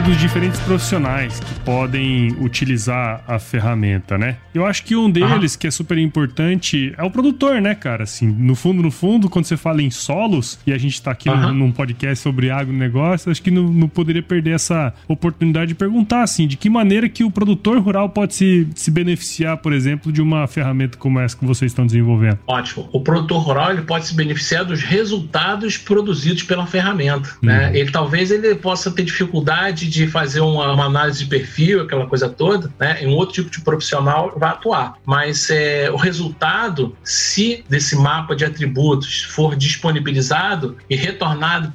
Dos 0.00 0.16
diferentes 0.18 0.60
profissionais 0.60 1.40
que 1.40 1.60
podem 1.60 2.36
utilizar 2.40 3.22
a 3.26 3.38
ferramenta, 3.38 4.18
né? 4.18 4.36
Eu 4.54 4.66
acho 4.66 4.84
que 4.84 4.94
um 4.94 5.10
deles, 5.10 5.54
uhum. 5.54 5.58
que 5.58 5.66
é 5.66 5.70
super 5.70 5.98
importante, 5.98 6.92
é 6.96 7.02
o 7.02 7.10
produtor, 7.10 7.60
né, 7.60 7.74
cara? 7.74 8.04
Assim, 8.04 8.26
no 8.26 8.54
fundo, 8.54 8.82
no 8.82 8.90
fundo, 8.90 9.28
quando 9.28 9.46
você 9.46 9.56
fala 9.56 9.82
em 9.82 9.90
solos, 9.90 10.58
e 10.66 10.72
a 10.72 10.78
gente 10.78 11.00
tá 11.00 11.10
aqui 11.10 11.28
uhum. 11.28 11.52
num 11.52 11.72
podcast 11.72 12.22
sobre 12.22 12.50
agronegócio, 12.50 13.30
acho 13.30 13.42
que 13.42 13.50
não, 13.50 13.64
não, 13.64 13.88
poderia 13.88 14.22
perder 14.22 14.52
essa 14.52 14.92
oportunidade 15.06 15.68
de 15.68 15.74
perguntar, 15.74 16.22
assim, 16.22 16.46
de 16.46 16.56
que 16.56 16.68
maneira 16.68 17.08
que 17.08 17.24
o 17.24 17.30
produtor 17.30 17.78
rural 17.78 18.08
pode 18.10 18.34
se, 18.34 18.68
se 18.74 18.90
beneficiar, 18.90 19.56
por 19.58 19.72
exemplo, 19.72 20.12
de 20.12 20.20
uma 20.20 20.46
ferramenta 20.46 20.98
como 20.98 21.18
essa 21.18 21.36
que 21.36 21.44
vocês 21.44 21.72
estão 21.72 21.86
desenvolvendo? 21.86 22.38
Ótimo. 22.46 22.88
O 22.92 23.00
produtor 23.00 23.40
rural, 23.42 23.72
ele 23.72 23.82
pode 23.82 24.06
se 24.06 24.14
beneficiar 24.14 24.64
dos 24.64 24.82
resultados 24.82 25.76
produzidos 25.76 26.42
pela 26.42 26.66
ferramenta, 26.66 27.30
né? 27.42 27.68
Uhum. 27.68 27.74
Ele 27.74 27.90
talvez 27.90 28.30
ele 28.30 28.54
possa 28.54 28.90
ter 28.90 29.04
dificuldade 29.04 29.87
de 29.88 30.06
fazer 30.06 30.40
uma, 30.40 30.72
uma, 30.72 30.84
análise 30.84 31.20
de 31.20 31.26
perfil, 31.26 31.82
aquela 31.82 32.06
coisa 32.06 32.28
toda, 32.28 32.72
né? 32.78 33.00
Um 33.02 33.14
outro 33.14 33.34
tipo 33.34 33.50
de 33.50 33.60
profissional 33.60 34.34
vai 34.36 34.50
atuar. 34.50 34.98
Mas 35.04 35.50
é, 35.50 35.90
o 35.90 35.96
resultado, 35.96 36.96
se 37.02 37.64
desse 37.68 37.96
mapa 37.96 38.34
de 38.34 38.44
atributos 38.44 39.24
for 39.24 39.56
disponibilizado 39.56 40.76
e 40.88 40.96
retornado 40.96 41.72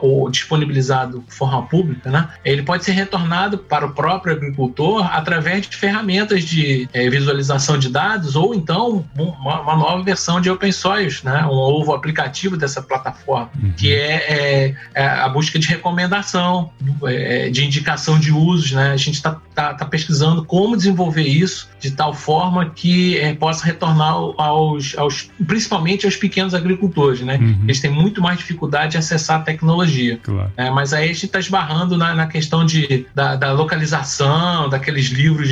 ou 0.00 0.30
disponibilizado 0.30 1.24
de 1.26 1.34
forma 1.34 1.62
pública, 1.66 2.10
né, 2.10 2.28
ele 2.44 2.62
pode 2.62 2.84
ser 2.84 2.92
retornado 2.92 3.58
para 3.58 3.86
o 3.86 3.90
próprio 3.90 4.34
agricultor 4.34 5.08
através 5.14 5.66
de 5.68 5.76
ferramentas 5.76 6.44
de 6.44 6.88
é, 6.92 7.08
visualização 7.08 7.78
de 7.78 7.88
dados 7.88 8.36
ou 8.36 8.54
então 8.54 9.04
uma, 9.16 9.60
uma, 9.60 9.76
nova 9.76 10.02
versão 10.02 10.40
de 10.40 10.50
open 10.50 10.72
source, 10.72 11.24
né, 11.24 11.44
um 11.44 11.54
novo 11.54 11.92
aplicativo 11.92 12.56
dessa 12.56 12.82
plataforma, 12.82 13.50
uhum. 13.62 13.72
que 13.76 13.94
é, 13.94 14.14
é, 14.14 14.74
é, 14.94 15.06
a 15.06 15.28
busca 15.28 15.58
de 15.58 15.68
recomendação, 15.68 16.70
é, 17.04 17.50
de 17.50 17.64
indicação 17.64 18.18
de 18.18 18.32
usos. 18.32 18.72
Né, 18.72 18.92
a 18.92 18.96
gente 18.96 19.14
está 19.14 19.40
tá, 19.58 19.74
tá 19.74 19.84
pesquisando 19.84 20.44
como 20.44 20.76
desenvolver 20.76 21.24
isso 21.24 21.68
de 21.80 21.90
tal 21.90 22.14
forma 22.14 22.70
que 22.70 23.18
é, 23.18 23.34
possa 23.34 23.64
retornar 23.66 24.12
aos, 24.12 24.96
aos, 24.96 25.30
principalmente 25.44 26.06
aos 26.06 26.14
pequenos 26.14 26.54
agricultores. 26.54 27.22
Né? 27.22 27.38
Uhum. 27.40 27.62
Eles 27.64 27.80
têm 27.80 27.90
muito 27.90 28.22
mais 28.22 28.38
dificuldade 28.38 28.92
de 28.92 28.98
acessar 28.98 29.40
a 29.40 29.42
tecnologia. 29.42 30.20
Claro. 30.22 30.52
É, 30.56 30.70
mas 30.70 30.92
aí 30.92 31.04
a 31.04 31.12
gente 31.12 31.26
está 31.26 31.40
esbarrando 31.40 31.96
na, 31.96 32.14
na 32.14 32.28
questão 32.28 32.64
de, 32.64 33.06
da, 33.12 33.34
da, 33.34 33.50
localização, 33.50 34.68
daqueles 34.68 35.06
livros 35.06 35.50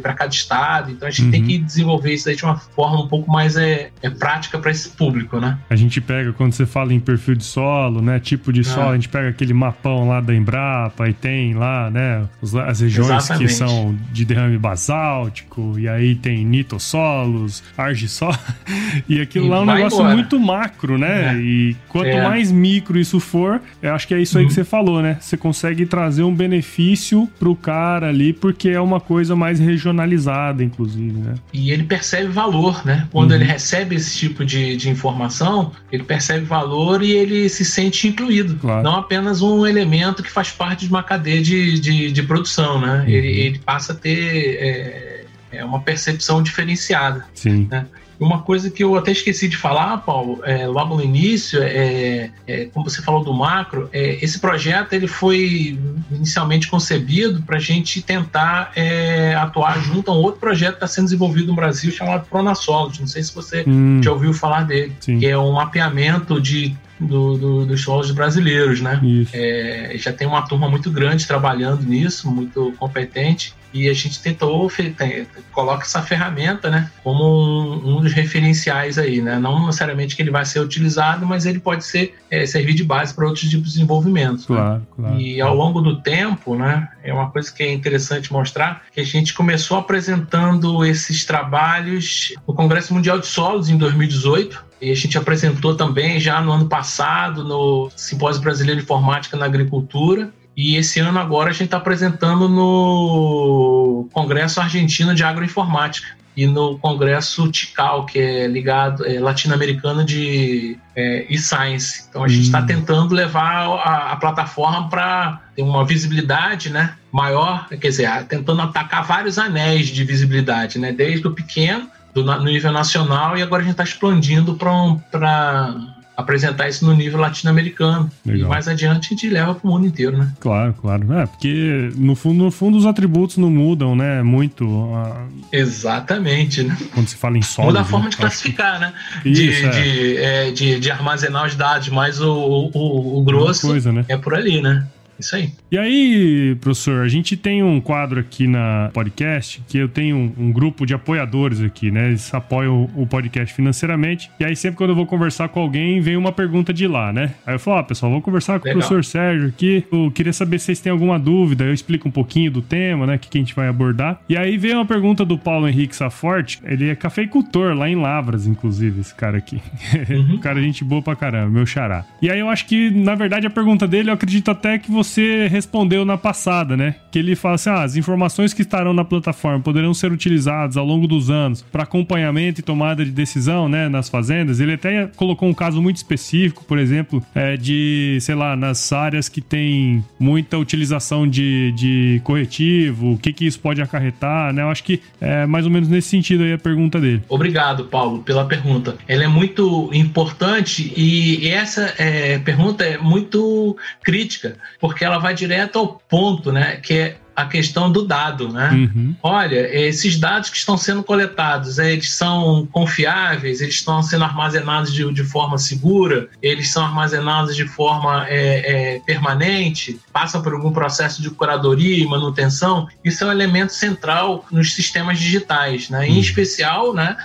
para 0.00 0.14
cada 0.14 0.30
estado. 0.30 0.90
Então 0.90 1.06
a 1.06 1.10
gente 1.10 1.24
uhum. 1.26 1.30
tem 1.30 1.44
que 1.44 1.58
desenvolver 1.58 2.14
isso 2.14 2.34
de 2.34 2.44
uma 2.44 2.56
forma 2.56 3.02
um 3.02 3.08
pouco 3.08 3.30
mais 3.30 3.56
é, 3.56 3.90
é 4.00 4.08
prática 4.08 4.58
para 4.58 4.70
esse 4.70 4.88
público, 4.90 5.38
né? 5.38 5.58
A 5.68 5.76
gente 5.76 6.00
pega, 6.00 6.32
quando 6.32 6.52
você 6.52 6.64
fala 6.64 6.94
em 6.94 7.00
perfil 7.00 7.34
de 7.34 7.44
solo, 7.44 8.00
né? 8.00 8.18
Tipo 8.18 8.50
de 8.50 8.60
é. 8.60 8.64
solo, 8.64 8.90
a 8.90 8.94
gente 8.94 9.10
pega 9.10 9.28
aquele 9.28 9.52
mapão 9.52 10.08
lá 10.08 10.20
da 10.22 10.34
Embrapa 10.34 11.08
e 11.08 11.12
tem 11.12 11.52
lá, 11.52 11.90
né? 11.90 12.26
As 12.66 12.80
regiões 12.80 13.10
Exatamente. 13.10 13.41
Que 13.46 13.52
são 13.52 13.96
de 14.12 14.24
derrame 14.24 14.58
basáltico, 14.58 15.78
e 15.78 15.88
aí 15.88 16.14
tem 16.14 16.44
nitossolos, 16.44 17.62
argissolos, 17.76 18.38
e 19.08 19.20
aquilo 19.20 19.46
e 19.46 19.48
lá 19.48 19.56
é 19.58 19.60
um 19.60 19.66
negócio 19.66 19.98
embora. 19.98 20.14
muito 20.14 20.40
macro, 20.40 20.98
né? 20.98 21.34
É. 21.34 21.40
E 21.40 21.76
quanto 21.88 22.08
é. 22.08 22.22
mais 22.22 22.50
micro 22.50 22.98
isso 22.98 23.20
for, 23.20 23.60
eu 23.82 23.94
acho 23.94 24.06
que 24.06 24.14
é 24.14 24.20
isso 24.20 24.38
aí 24.38 24.44
uhum. 24.44 24.48
que 24.48 24.54
você 24.54 24.64
falou, 24.64 25.02
né? 25.02 25.18
Você 25.20 25.36
consegue 25.36 25.86
trazer 25.86 26.22
um 26.22 26.34
benefício 26.34 27.28
pro 27.38 27.54
cara 27.54 28.08
ali, 28.08 28.32
porque 28.32 28.68
é 28.68 28.80
uma 28.80 29.00
coisa 29.00 29.34
mais 29.36 29.58
regionalizada, 29.58 30.62
inclusive, 30.62 31.18
né? 31.18 31.34
E 31.52 31.70
ele 31.70 31.84
percebe 31.84 32.28
valor, 32.28 32.84
né? 32.84 33.06
Quando 33.10 33.30
uhum. 33.30 33.36
ele 33.36 33.44
recebe 33.44 33.96
esse 33.96 34.16
tipo 34.16 34.44
de, 34.44 34.76
de 34.76 34.88
informação, 34.88 35.72
ele 35.90 36.02
percebe 36.02 36.44
valor 36.44 37.02
e 37.02 37.12
ele 37.12 37.48
se 37.48 37.64
sente 37.64 38.08
incluído. 38.08 38.56
Claro. 38.56 38.82
Não 38.82 38.96
apenas 38.96 39.42
um 39.42 39.66
elemento 39.66 40.22
que 40.22 40.30
faz 40.30 40.50
parte 40.50 40.86
de 40.86 40.90
uma 40.90 41.02
cadeia 41.02 41.42
de, 41.42 41.78
de, 41.78 42.12
de 42.12 42.22
produção, 42.22 42.80
né? 42.80 43.04
Uhum. 43.06 43.08
Ele, 43.08 43.28
ele 43.40 43.58
passa 43.58 43.92
a 43.92 43.96
ter 43.96 44.56
é, 44.60 45.24
é 45.52 45.64
uma 45.64 45.80
percepção 45.80 46.42
diferenciada. 46.42 47.26
Sim. 47.34 47.68
Né? 47.70 47.86
Uma 48.18 48.42
coisa 48.42 48.70
que 48.70 48.84
eu 48.84 48.94
até 48.96 49.10
esqueci 49.10 49.48
de 49.48 49.56
falar, 49.56 49.96
Paulo, 49.98 50.40
é, 50.44 50.64
logo 50.66 50.94
no 50.94 51.02
início, 51.02 51.60
é, 51.60 52.30
é, 52.46 52.66
como 52.66 52.88
você 52.88 53.02
falou 53.02 53.24
do 53.24 53.34
macro, 53.34 53.90
é, 53.92 54.24
esse 54.24 54.38
projeto 54.38 54.92
ele 54.92 55.08
foi 55.08 55.76
inicialmente 56.10 56.68
concebido 56.68 57.42
para 57.42 57.56
a 57.56 57.60
gente 57.60 58.00
tentar 58.00 58.70
é, 58.76 59.34
atuar 59.34 59.80
junto 59.80 60.10
a 60.10 60.14
um 60.14 60.18
outro 60.18 60.38
projeto 60.38 60.72
que 60.72 60.76
está 60.76 60.86
sendo 60.86 61.06
desenvolvido 61.06 61.48
no 61.48 61.54
Brasil 61.54 61.90
chamado 61.90 62.26
Pronasolos. 62.28 63.00
Não 63.00 63.08
sei 63.08 63.24
se 63.24 63.34
você 63.34 63.64
hum, 63.66 64.00
já 64.02 64.12
ouviu 64.12 64.32
falar 64.32 64.62
dele, 64.62 64.92
sim. 65.00 65.18
que 65.18 65.26
é 65.26 65.36
um 65.36 65.52
mapeamento 65.52 66.40
de 66.40 66.76
do, 67.06 67.36
do, 67.36 67.66
dos 67.66 67.82
solos 67.82 68.10
brasileiros, 68.10 68.80
né? 68.80 69.00
É, 69.32 69.92
já 69.96 70.12
tem 70.12 70.26
uma 70.26 70.42
turma 70.42 70.68
muito 70.68 70.90
grande 70.90 71.26
trabalhando 71.26 71.82
nisso, 71.82 72.30
muito 72.30 72.72
competente, 72.78 73.54
e 73.72 73.88
a 73.88 73.94
gente 73.94 74.20
tentou 74.20 74.70
tem, 74.96 75.26
coloca 75.52 75.82
essa 75.82 76.02
ferramenta, 76.02 76.70
né, 76.70 76.90
como 77.02 77.24
um, 77.24 77.96
um, 77.96 78.00
dos 78.00 78.12
referenciais 78.12 78.98
aí, 78.98 79.20
né? 79.20 79.38
Não 79.38 79.66
necessariamente 79.66 80.14
que 80.14 80.22
ele 80.22 80.30
vai 80.30 80.44
ser 80.44 80.60
utilizado, 80.60 81.26
mas 81.26 81.46
ele 81.46 81.58
pode 81.58 81.84
ser 81.84 82.14
é, 82.30 82.44
servir 82.46 82.74
de 82.74 82.84
base 82.84 83.14
para 83.14 83.24
outros 83.24 83.48
tipos 83.48 83.68
de 83.68 83.74
desenvolvimento. 83.74 84.46
Claro, 84.46 84.74
né? 84.74 84.86
claro. 84.96 85.20
E 85.20 85.40
ao 85.40 85.54
longo 85.54 85.80
do 85.80 86.00
tempo, 86.00 86.54
né, 86.56 86.88
é 87.02 87.12
uma 87.12 87.30
coisa 87.30 87.52
que 87.52 87.62
é 87.62 87.72
interessante 87.72 88.32
mostrar 88.32 88.82
que 88.92 89.00
a 89.00 89.04
gente 89.04 89.34
começou 89.34 89.78
apresentando 89.78 90.84
esses 90.84 91.24
trabalhos 91.24 92.34
no 92.46 92.54
Congresso 92.54 92.92
Mundial 92.94 93.18
de 93.18 93.26
Solos 93.26 93.68
em 93.68 93.76
2018 93.76 94.72
e 94.82 94.90
a 94.90 94.96
gente 94.96 95.16
apresentou 95.16 95.76
também 95.76 96.18
já 96.18 96.40
no 96.40 96.50
ano 96.50 96.66
passado 96.66 97.44
no 97.44 97.88
Simpósio 97.94 98.42
Brasileiro 98.42 98.80
de 98.80 98.84
Informática 98.84 99.36
na 99.36 99.46
Agricultura. 99.46 100.30
E 100.56 100.76
esse 100.76 101.00
ano 101.00 101.18
agora 101.18 101.50
a 101.50 101.52
gente 101.52 101.64
está 101.64 101.78
apresentando 101.78 102.48
no 102.48 104.08
Congresso 104.12 104.60
Argentino 104.60 105.14
de 105.14 105.24
Agroinformática 105.24 106.08
e 106.36 106.46
no 106.46 106.78
Congresso 106.78 107.50
TICAL, 107.50 108.06
que 108.06 108.18
é 108.18 108.46
ligado 108.46 109.06
é, 109.06 109.20
latino-americano 109.20 110.04
de 110.04 110.78
é, 110.96 111.26
e-science. 111.28 112.06
Então 112.08 112.24
a 112.24 112.28
gente 112.28 112.44
está 112.44 112.60
hum. 112.60 112.66
tentando 112.66 113.14
levar 113.14 113.66
a, 113.66 114.12
a 114.12 114.16
plataforma 114.16 114.88
para 114.88 115.40
ter 115.54 115.62
uma 115.62 115.84
visibilidade 115.84 116.70
né, 116.70 116.94
maior, 117.10 117.68
quer 117.68 117.88
dizer, 117.88 118.24
tentando 118.24 118.62
atacar 118.62 119.04
vários 119.04 119.38
anéis 119.38 119.88
de 119.88 120.04
visibilidade, 120.04 120.78
né, 120.78 120.92
desde 120.92 121.26
o 121.26 121.32
pequeno 121.32 121.88
do, 122.14 122.24
no 122.24 122.44
nível 122.44 122.72
nacional 122.72 123.36
e 123.36 123.42
agora 123.42 123.62
a 123.62 123.64
gente 123.64 123.72
está 123.72 123.84
expandindo 123.84 124.54
para 124.54 125.74
apresentar 126.22 126.68
isso 126.68 126.84
no 126.84 126.94
nível 126.94 127.20
latino-americano. 127.20 128.10
E 128.24 128.42
mais 128.44 128.68
adiante 128.68 129.06
a 129.06 129.08
gente 129.10 129.28
leva 129.28 129.54
para 129.54 129.68
o 129.68 129.72
mundo 129.72 129.86
inteiro, 129.86 130.16
né? 130.16 130.32
Claro, 130.40 130.74
claro. 130.80 131.12
É, 131.12 131.26
porque 131.26 131.90
no 131.96 132.14
fundo, 132.14 132.44
no 132.44 132.50
fundo 132.50 132.78
os 132.78 132.86
atributos 132.86 133.36
não 133.36 133.50
mudam, 133.50 133.94
né? 133.94 134.22
Muito. 134.22 134.64
Uh... 134.64 135.28
Exatamente, 135.50 136.62
né? 136.62 136.76
Quando 136.94 137.08
se 137.08 137.16
fala 137.16 137.38
em 137.38 137.42
sólido. 137.42 137.72
Muda 137.72 137.80
a 137.82 137.84
forma 137.84 138.04
né? 138.06 138.10
de 138.10 138.16
classificar, 138.16 138.80
né? 138.80 138.92
Isso, 139.24 139.60
de, 139.60 139.66
é. 139.66 139.70
De, 139.70 140.16
é, 140.16 140.50
de, 140.50 140.80
de, 140.80 140.90
armazenar 140.90 141.46
os 141.46 141.54
dados, 141.54 141.88
mas 141.88 142.20
o, 142.20 142.70
o, 142.72 143.18
o 143.18 143.22
grosso 143.22 143.68
coisa, 143.68 143.92
né? 143.92 144.04
é 144.08 144.16
por 144.16 144.34
ali, 144.34 144.60
né? 144.60 144.86
Isso 145.22 145.36
aí. 145.36 145.52
E 145.70 145.78
aí, 145.78 146.56
professor, 146.60 147.04
a 147.04 147.08
gente 147.08 147.36
tem 147.36 147.62
um 147.62 147.80
quadro 147.80 148.18
aqui 148.18 148.46
na 148.48 148.90
podcast 148.92 149.62
que 149.68 149.78
eu 149.78 149.88
tenho 149.88 150.16
um, 150.16 150.46
um 150.46 150.52
grupo 150.52 150.84
de 150.84 150.92
apoiadores 150.94 151.60
aqui, 151.60 151.90
né? 151.90 152.08
Eles 152.08 152.34
apoiam 152.34 152.90
o, 152.96 153.02
o, 153.02 153.06
podcast 153.06 153.54
financeiramente. 153.54 154.30
E 154.40 154.44
aí, 154.44 154.56
sempre 154.56 154.76
quando 154.76 154.90
eu 154.90 154.96
vou 154.96 155.06
conversar 155.06 155.48
com 155.48 155.60
alguém, 155.60 156.00
vem 156.00 156.16
uma 156.16 156.32
pergunta 156.32 156.72
de 156.72 156.88
lá, 156.88 157.12
né? 157.12 157.34
Aí 157.46 157.54
eu 157.54 157.58
falo, 157.58 157.78
ó, 157.78 157.82
pessoal, 157.84 158.10
vou 158.10 158.20
conversar 158.20 158.58
com 158.58 158.66
Legal. 158.66 158.80
o 158.80 158.80
professor 158.80 159.04
Sérgio 159.04 159.48
aqui. 159.48 159.84
Eu 159.92 160.10
queria 160.10 160.32
saber 160.32 160.58
se 160.58 160.66
vocês 160.66 160.80
têm 160.80 160.90
alguma 160.90 161.18
dúvida. 161.18 161.64
Eu 161.64 161.72
explico 161.72 162.08
um 162.08 162.12
pouquinho 162.12 162.50
do 162.50 162.60
tema, 162.60 163.06
né? 163.06 163.16
Que, 163.16 163.28
que 163.28 163.38
a 163.38 163.40
gente 163.40 163.54
vai 163.54 163.68
abordar. 163.68 164.20
E 164.28 164.36
aí 164.36 164.58
veio 164.58 164.74
uma 164.74 164.86
pergunta 164.86 165.24
do 165.24 165.38
Paulo 165.38 165.68
Henrique 165.68 165.94
Saforte. 165.94 166.60
Ele 166.64 166.90
é 166.90 166.96
cafeicultor 166.96 167.74
lá 167.74 167.88
em 167.88 167.94
Lavras, 167.94 168.46
inclusive, 168.46 169.00
esse 169.00 169.14
cara 169.14 169.38
aqui. 169.38 169.60
Uhum. 170.12 170.38
cara, 170.38 170.60
gente 170.60 170.84
boa 170.84 171.00
pra 171.00 171.14
caramba, 171.14 171.50
meu 171.50 171.64
xará. 171.64 172.04
E 172.20 172.30
aí 172.30 172.38
eu 172.38 172.48
acho 172.48 172.66
que, 172.66 172.90
na 172.90 173.14
verdade, 173.14 173.46
a 173.46 173.50
pergunta 173.50 173.86
dele, 173.86 174.10
eu 174.10 174.14
acredito 174.14 174.50
até 174.50 174.78
que 174.78 174.90
você 174.90 175.11
você 175.12 175.46
respondeu 175.48 176.04
na 176.04 176.16
passada, 176.16 176.76
né? 176.76 176.96
Que 177.10 177.18
ele 177.18 177.36
fala 177.36 177.56
assim: 177.56 177.70
ah, 177.70 177.82
as 177.82 177.96
informações 177.96 178.54
que 178.54 178.62
estarão 178.62 178.92
na 178.92 179.04
plataforma 179.04 179.60
poderão 179.60 179.92
ser 179.92 180.10
utilizadas 180.12 180.76
ao 180.76 180.84
longo 180.84 181.06
dos 181.06 181.30
anos 181.30 181.62
para 181.62 181.82
acompanhamento 181.82 182.60
e 182.60 182.62
tomada 182.62 183.04
de 183.04 183.10
decisão, 183.10 183.68
né, 183.68 183.88
nas 183.88 184.08
fazendas. 184.08 184.60
Ele 184.60 184.74
até 184.74 185.06
colocou 185.16 185.48
um 185.48 185.54
caso 185.54 185.80
muito 185.80 185.96
específico, 185.96 186.64
por 186.64 186.78
exemplo, 186.78 187.24
é, 187.34 187.56
de, 187.56 188.18
sei 188.20 188.34
lá, 188.34 188.56
nas 188.56 188.92
áreas 188.92 189.28
que 189.28 189.40
tem 189.40 190.04
muita 190.18 190.58
utilização 190.58 191.28
de, 191.28 191.72
de 191.72 192.20
corretivo, 192.24 193.12
o 193.12 193.18
que, 193.18 193.32
que 193.32 193.46
isso 193.46 193.60
pode 193.60 193.82
acarretar, 193.82 194.52
né? 194.52 194.62
Eu 194.62 194.70
acho 194.70 194.84
que 194.84 195.00
é 195.20 195.46
mais 195.46 195.64
ou 195.64 195.70
menos 195.70 195.88
nesse 195.88 196.08
sentido 196.08 196.42
aí 196.44 196.52
a 196.52 196.58
pergunta 196.58 197.00
dele. 197.00 197.22
Obrigado, 197.28 197.84
Paulo, 197.84 198.22
pela 198.22 198.44
pergunta. 198.46 198.96
Ela 199.06 199.24
é 199.24 199.28
muito 199.28 199.90
importante 199.92 200.92
e 200.96 201.48
essa 201.48 201.94
é, 201.98 202.38
pergunta 202.38 202.84
é 202.84 202.98
muito 202.98 203.76
crítica, 204.02 204.56
porque 204.80 205.01
porque 205.02 205.04
ela 205.04 205.18
vai 205.18 205.34
direto 205.34 205.78
ao 205.78 206.00
ponto, 206.08 206.52
né? 206.52 206.76
Que 206.76 206.94
é 206.94 207.16
a 207.34 207.46
questão 207.46 207.90
do 207.90 208.06
dado, 208.06 208.48
né? 208.48 208.70
Uhum. 208.70 209.16
Olha, 209.22 209.74
esses 209.74 210.18
dados 210.18 210.50
que 210.50 210.56
estão 210.56 210.76
sendo 210.76 211.02
coletados, 211.02 211.78
eles 211.78 212.12
são 212.12 212.68
confiáveis, 212.70 213.60
eles 213.62 213.76
estão 213.76 214.02
sendo 214.02 214.22
armazenados 214.22 214.92
de, 214.92 215.10
de 215.12 215.24
forma 215.24 215.56
segura, 215.56 216.28
eles 216.42 216.70
são 216.70 216.84
armazenados 216.84 217.56
de 217.56 217.66
forma 217.66 218.26
é, 218.28 218.96
é, 218.96 219.00
permanente, 219.00 219.98
passam 220.12 220.42
por 220.42 220.52
algum 220.52 220.70
processo 220.70 221.22
de 221.22 221.30
curadoria 221.30 221.96
e 221.96 222.06
manutenção. 222.06 222.86
Isso 223.02 223.24
é 223.24 223.26
um 223.26 223.32
elemento 223.32 223.72
central 223.72 224.44
nos 224.52 224.74
sistemas 224.74 225.18
digitais, 225.18 225.88
né? 225.88 226.06
Em 226.06 226.12
uhum. 226.12 226.20
especial, 226.20 226.94
né? 226.94 227.16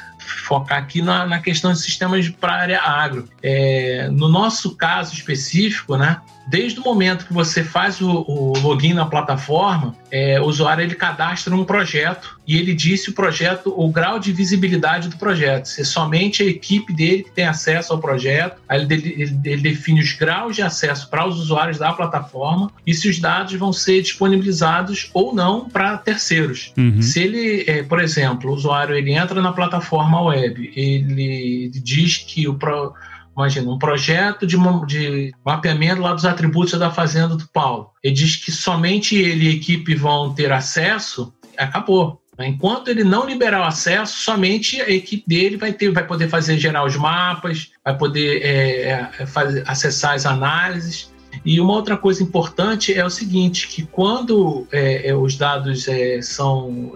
focar 0.45 0.79
aqui 0.79 1.01
na, 1.01 1.25
na 1.25 1.39
questão 1.39 1.71
de 1.71 1.79
sistemas 1.79 2.27
para 2.27 2.53
a 2.53 2.55
área 2.57 2.81
agro. 2.81 3.29
É, 3.41 4.09
no 4.11 4.27
nosso 4.27 4.75
caso 4.75 5.13
específico, 5.13 5.95
né, 5.95 6.19
desde 6.47 6.79
o 6.79 6.83
momento 6.83 7.25
que 7.25 7.33
você 7.33 7.63
faz 7.63 7.99
o, 8.01 8.23
o 8.27 8.57
login 8.59 8.93
na 8.93 9.05
plataforma, 9.05 9.95
é, 10.09 10.39
o 10.39 10.45
usuário 10.45 10.83
ele 10.83 10.95
cadastra 10.95 11.53
um 11.53 11.65
projeto 11.65 12.39
e 12.47 12.57
ele 12.57 12.73
disse 12.73 13.09
o 13.09 13.13
projeto, 13.13 13.73
o 13.75 13.91
grau 13.91 14.17
de 14.17 14.31
visibilidade 14.31 15.09
do 15.09 15.17
projeto. 15.17 15.67
Se 15.67 15.81
é 15.81 15.83
somente 15.83 16.41
a 16.41 16.45
equipe 16.45 16.93
dele 16.93 17.23
que 17.23 17.31
tem 17.31 17.45
acesso 17.45 17.91
ao 17.91 17.99
projeto, 17.99 18.61
aí 18.69 18.81
ele, 18.81 19.15
ele, 19.17 19.39
ele 19.43 19.61
define 19.61 19.99
os 19.99 20.13
graus 20.13 20.55
de 20.55 20.61
acesso 20.61 21.09
para 21.09 21.27
os 21.27 21.37
usuários 21.37 21.77
da 21.77 21.91
plataforma 21.91 22.71
e 22.85 22.93
se 22.93 23.09
os 23.09 23.19
dados 23.19 23.53
vão 23.55 23.73
ser 23.73 24.01
disponibilizados 24.01 25.09
ou 25.13 25.35
não 25.35 25.69
para 25.69 25.97
terceiros. 25.97 26.71
Uhum. 26.77 27.01
Se 27.01 27.21
ele, 27.21 27.65
é, 27.67 27.83
por 27.83 27.99
exemplo, 27.99 28.49
o 28.49 28.53
usuário 28.53 28.95
ele 28.95 29.11
entra 29.11 29.41
na 29.41 29.51
plataforma 29.51 30.21
web, 30.21 30.71
ele 30.75 31.69
diz 31.73 32.17
que 32.17 32.47
o 32.47 32.53
pro, 32.53 32.93
imagina, 33.37 33.71
um 33.71 33.77
projeto 33.77 34.47
de, 34.47 34.57
de 34.87 35.33
mapeamento 35.45 36.01
lá 36.01 36.13
dos 36.13 36.25
atributos 36.25 36.77
da 36.79 36.89
fazenda 36.89 37.35
do 37.35 37.47
Paulo. 37.47 37.91
Ele 38.03 38.15
diz 38.15 38.35
que 38.35 38.51
somente 38.51 39.15
ele 39.15 39.45
e 39.45 39.49
a 39.49 39.53
equipe 39.53 39.93
vão 39.93 40.33
ter 40.33 40.51
acesso, 40.51 41.31
acabou. 41.55 42.19
Enquanto 42.39 42.87
ele 42.89 43.03
não 43.03 43.25
liberar 43.25 43.61
o 43.61 43.63
acesso, 43.63 44.19
somente 44.19 44.79
a 44.81 44.89
equipe 44.89 45.23
dele 45.27 45.57
vai, 45.57 45.73
ter, 45.73 45.91
vai 45.91 46.05
poder 46.05 46.29
fazer 46.29 46.57
gerar 46.57 46.85
os 46.85 46.95
mapas, 46.95 47.71
vai 47.83 47.97
poder 47.97 48.41
é, 48.43 49.09
é 49.19 49.25
fazer, 49.25 49.63
acessar 49.67 50.13
as 50.13 50.25
análises. 50.25 51.11
E 51.43 51.59
uma 51.59 51.73
outra 51.73 51.97
coisa 51.97 52.21
importante 52.21 52.93
é 52.93 53.03
o 53.05 53.09
seguinte, 53.09 53.67
que 53.67 53.85
quando 53.85 54.67
é, 54.71 55.09
é 55.09 55.15
os 55.15 55.35
dados 55.35 55.87
é, 55.87 56.21
são 56.21 56.93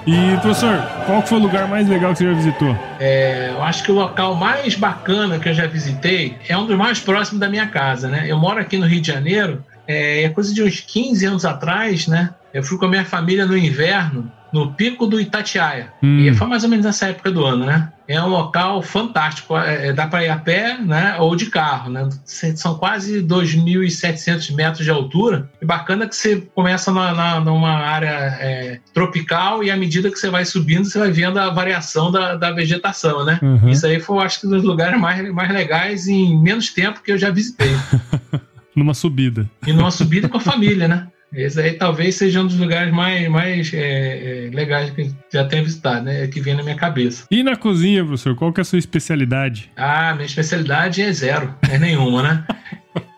E, 0.08 0.38
professor, 0.38 0.82
qual 1.06 1.22
foi 1.22 1.38
o 1.38 1.42
lugar 1.42 1.68
mais 1.68 1.90
legal 1.90 2.14
que 2.14 2.20
você 2.20 2.24
já 2.28 2.34
visitou? 2.34 2.78
É, 2.98 3.50
eu 3.52 3.62
acho 3.62 3.84
que 3.84 3.92
o 3.92 3.96
local 3.96 4.36
mais 4.36 4.74
bacana 4.74 5.38
que 5.38 5.50
eu 5.50 5.54
já 5.54 5.68
visitei 5.68 6.38
é 6.48 6.58
um 6.58 6.66
dos 6.66 6.78
mais 6.78 6.98
próximos 6.98 7.42
da 7.42 7.50
minha 7.50 7.68
casa, 7.68 8.08
né? 8.08 8.24
Eu 8.26 8.38
moro 8.38 8.58
aqui 8.58 8.78
no 8.78 8.88
Rio 8.88 9.02
de 9.02 9.08
Janeiro, 9.08 9.66
é, 9.86 10.24
é 10.24 10.30
coisa 10.30 10.54
de 10.54 10.64
uns 10.64 10.80
15 10.80 11.26
anos 11.26 11.44
atrás, 11.44 12.08
né? 12.08 12.30
Eu 12.54 12.64
fui 12.64 12.78
com 12.78 12.86
a 12.86 12.88
minha 12.88 13.04
família 13.04 13.46
no 13.46 13.58
inverno 13.58 14.32
no 14.52 14.74
Pico 14.74 15.06
do 15.06 15.20
Itatiaia. 15.20 15.94
Hum. 16.02 16.20
E 16.20 16.34
foi 16.34 16.48
mais 16.48 16.64
ou 16.64 16.70
menos 16.70 16.86
nessa 16.86 17.08
época 17.08 17.32
do 17.32 17.46
ano, 17.46 17.66
né? 17.66 17.92
É 18.08 18.22
um 18.22 18.30
local 18.30 18.82
fantástico. 18.82 19.58
É, 19.58 19.88
é 19.88 19.94
dá 19.94 20.08
para 20.08 20.24
ir 20.24 20.30
a 20.30 20.38
pé, 20.38 20.78
né? 20.78 21.18
Ou 21.20 21.36
de 21.36 21.48
carro, 21.48 21.90
né? 21.90 22.08
São 22.26 22.76
quase 22.76 23.22
2.700 23.22 24.56
metros 24.56 24.86
de 24.86 24.90
altura. 24.90 25.50
E 25.62 25.66
bacana 25.66 26.08
que 26.08 26.16
você 26.16 26.38
começa 26.56 26.92
na, 26.92 27.14
na, 27.14 27.40
numa 27.42 27.74
área 27.74 28.38
é, 28.40 28.80
tropical 28.94 29.64
e 29.64 29.70
à 29.70 29.76
medida 29.76 30.10
que 30.10 30.18
você 30.18 30.30
vai 30.30 30.46
subindo, 30.46 30.86
você 30.86 31.00
vai 31.00 31.12
vendo 31.12 31.38
a 31.38 31.50
variação 31.50 32.12
da, 32.12 32.36
da 32.36 32.52
vegetação, 32.52 33.26
né? 33.26 33.40
Uhum. 33.42 33.70
Isso 33.70 33.86
aí 33.86 34.00
foi, 34.00 34.24
acho 34.24 34.40
que, 34.40 34.48
um 34.48 34.52
dos 34.52 34.64
lugares 34.64 35.00
mais, 35.00 35.30
mais 35.34 35.52
legais 35.52 36.08
em 36.08 36.40
menos 36.42 36.70
tempo 36.70 37.02
que 37.04 37.12
eu 37.12 37.18
já 37.18 37.30
visitei. 37.30 37.76
numa 38.78 38.94
subida. 38.94 39.50
E 39.66 39.74
numa 39.74 39.92
subida 39.92 40.30
com 40.30 40.38
a 40.38 40.42
família, 40.42 40.88
né? 40.88 41.08
Esse 41.34 41.60
aí 41.60 41.74
talvez 41.74 42.16
seja 42.16 42.42
um 42.42 42.48
dos 42.48 42.58
lugares 42.58 42.94
mais, 42.94 43.28
mais 43.28 43.74
é, 43.74 44.48
é, 44.48 44.50
legais 44.54 44.90
que 44.92 45.12
já 45.32 45.46
tenho 45.46 45.64
visitado, 45.64 46.06
né? 46.06 46.28
Que 46.28 46.40
vem 46.40 46.56
na 46.56 46.64
minha 46.64 46.76
cabeça. 46.76 47.26
E 47.30 47.44
na 47.44 47.56
cozinha, 47.56 48.04
professor, 48.04 48.36
qual 48.36 48.54
que 48.54 48.62
é 48.62 48.64
a 48.64 48.66
sua 48.66 48.80
especialidade? 48.80 49.70
Ah, 49.76 50.14
minha 50.14 50.26
especialidade 50.26 51.02
é 51.02 51.12
zero, 51.12 51.54
é 51.70 51.78
nenhuma, 51.78 52.24
né? 52.24 52.46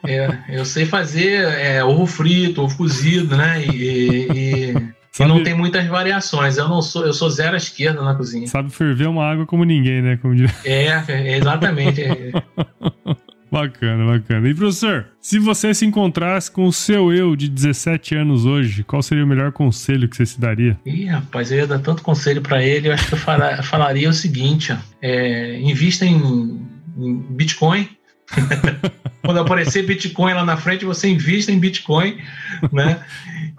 É, 0.05 0.27
eu 0.49 0.65
sei 0.65 0.85
fazer 0.85 1.43
é, 1.43 1.83
ovo 1.83 2.07
frito, 2.07 2.63
ovo 2.63 2.75
cozido, 2.75 3.37
né? 3.37 3.63
E, 3.63 4.27
e, 4.33 4.71
e, 4.71 5.25
não 5.25 5.43
tem 5.43 5.53
muitas 5.53 5.85
variações. 5.85 6.57
Eu 6.57 6.67
não 6.67 6.81
sou, 6.81 7.05
eu 7.05 7.13
sou 7.13 7.29
zero 7.29 7.53
à 7.53 7.57
esquerda 7.57 8.01
na 8.01 8.15
cozinha. 8.15 8.47
Sabe 8.47 8.71
ferver 8.71 9.07
uma 9.07 9.23
água 9.23 9.45
como 9.45 9.63
ninguém, 9.63 10.01
né? 10.01 10.17
Como. 10.17 10.33
É, 10.65 11.37
exatamente. 11.37 12.01
Bacana, 13.61 14.05
bacana. 14.05 14.49
E 14.49 14.53
professor, 14.53 15.07
se 15.21 15.37
você 15.39 15.73
se 15.73 15.85
encontrasse 15.85 16.49
com 16.49 16.65
o 16.65 16.73
seu 16.73 17.13
eu 17.13 17.35
de 17.35 17.49
17 17.49 18.15
anos 18.15 18.45
hoje, 18.45 18.83
qual 18.83 19.01
seria 19.01 19.23
o 19.23 19.27
melhor 19.27 19.51
conselho 19.51 20.07
que 20.07 20.15
você 20.15 20.25
se 20.25 20.39
daria? 20.39 20.79
Ih, 20.85 21.05
rapaz, 21.05 21.51
eu 21.51 21.57
ia 21.57 21.67
dar 21.67 21.79
tanto 21.79 22.01
conselho 22.01 22.41
para 22.41 22.63
ele, 22.63 22.87
eu 22.87 22.93
acho 22.93 23.07
que 23.07 23.15
eu 23.15 23.63
falaria 23.63 24.09
o 24.09 24.13
seguinte: 24.13 24.71
ó, 24.71 24.77
é, 25.01 25.59
invista 25.59 26.05
em, 26.05 26.61
em 26.97 27.17
Bitcoin. 27.29 27.89
Quando 29.23 29.39
aparecer 29.39 29.85
Bitcoin 29.85 30.33
lá 30.33 30.43
na 30.43 30.57
frente, 30.57 30.85
você 30.85 31.07
invista 31.07 31.51
em 31.51 31.59
Bitcoin, 31.59 32.17
né? 32.71 33.03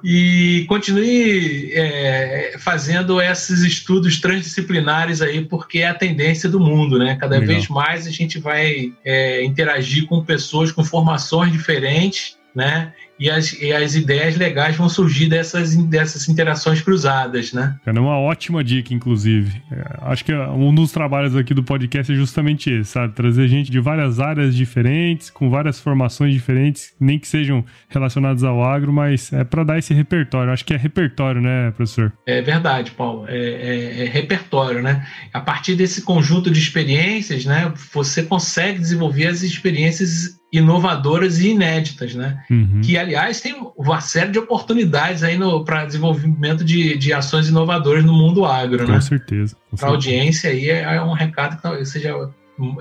e 0.03 0.65
continue 0.69 1.73
é, 1.75 2.57
fazendo 2.59 3.21
esses 3.21 3.61
estudos 3.63 4.19
transdisciplinares 4.21 5.21
aí, 5.21 5.45
porque 5.45 5.81
é 5.81 5.89
a 5.89 5.95
tendência 5.95 6.49
do 6.49 6.59
mundo, 6.59 6.99
né? 6.99 7.17
Cada 7.17 7.39
Legal. 7.39 7.55
vez 7.55 7.69
mais 7.69 8.07
a 8.07 8.11
gente 8.11 8.39
vai 8.39 8.93
é, 9.05 9.45
interagir 9.45 10.07
com 10.07 10.25
pessoas 10.25 10.73
com 10.73 10.83
formações 10.83 11.53
diferentes, 11.53 12.39
né? 12.55 12.93
E 13.21 13.29
as, 13.29 13.53
e 13.53 13.71
as 13.71 13.95
ideias 13.95 14.39
legais 14.39 14.75
vão 14.77 14.89
surgir 14.89 15.29
dessas, 15.29 15.77
dessas 15.77 16.27
interações 16.27 16.81
cruzadas, 16.81 17.53
né? 17.53 17.77
É 17.85 17.91
uma 17.93 18.19
ótima 18.19 18.65
dica, 18.65 18.95
inclusive. 18.95 19.61
É, 19.71 20.11
acho 20.11 20.25
que 20.25 20.33
um 20.33 20.75
dos 20.75 20.91
trabalhos 20.91 21.37
aqui 21.37 21.53
do 21.53 21.63
podcast 21.63 22.11
é 22.11 22.15
justamente 22.15 22.71
esse, 22.71 22.93
sabe? 22.93 23.15
Trazer 23.15 23.47
gente 23.47 23.71
de 23.71 23.79
várias 23.79 24.19
áreas 24.19 24.57
diferentes, 24.57 25.29
com 25.29 25.51
várias 25.51 25.79
formações 25.79 26.33
diferentes, 26.33 26.95
nem 26.99 27.19
que 27.19 27.29
sejam 27.29 27.63
relacionadas 27.91 28.43
ao 28.43 28.65
agro, 28.65 28.91
mas 28.91 29.31
é 29.35 29.45
para 29.45 29.65
dar 29.65 29.79
esse 29.79 29.93
repertório. 29.93 30.51
Acho 30.51 30.65
que 30.65 30.73
é 30.73 30.79
repertório, 30.79 31.43
né, 31.43 31.73
professor? 31.73 32.11
É 32.27 32.41
verdade, 32.41 32.93
Paulo. 32.93 33.27
É, 33.29 33.37
é, 33.37 34.05
é 34.07 34.09
repertório, 34.09 34.81
né? 34.81 35.07
A 35.31 35.41
partir 35.41 35.75
desse 35.75 36.01
conjunto 36.01 36.51
de 36.51 36.59
experiências, 36.59 37.45
né, 37.45 37.71
você 37.93 38.23
consegue 38.23 38.79
desenvolver 38.79 39.27
as 39.27 39.43
experiências 39.43 40.40
inovadoras 40.53 41.39
e 41.39 41.51
inéditas, 41.51 42.15
né? 42.15 42.43
Uhum. 42.51 42.81
Que, 42.83 42.99
aliás, 42.99 43.41
tem 43.41 43.55
uma 43.77 44.01
série 44.01 44.33
de 44.33 44.39
oportunidades 44.39 45.23
aí 45.23 45.39
para 45.65 45.85
desenvolvimento 45.85 46.65
de, 46.65 46.97
de 46.97 47.13
ações 47.13 47.49
inovadoras 47.49 48.05
no 48.05 48.13
mundo 48.13 48.45
agro, 48.45 48.85
com 48.85 48.93
né? 48.93 49.01
Certeza, 49.01 49.55
com 49.71 49.77
certeza. 49.77 49.77
Para 49.77 49.89
a 49.89 49.91
audiência 49.91 50.51
aí 50.51 50.69
é, 50.69 50.83
é, 50.83 51.03
um 51.03 51.13
recado 51.13 51.57
que 51.57 51.63
talvez 51.63 51.89
seja 51.89 52.31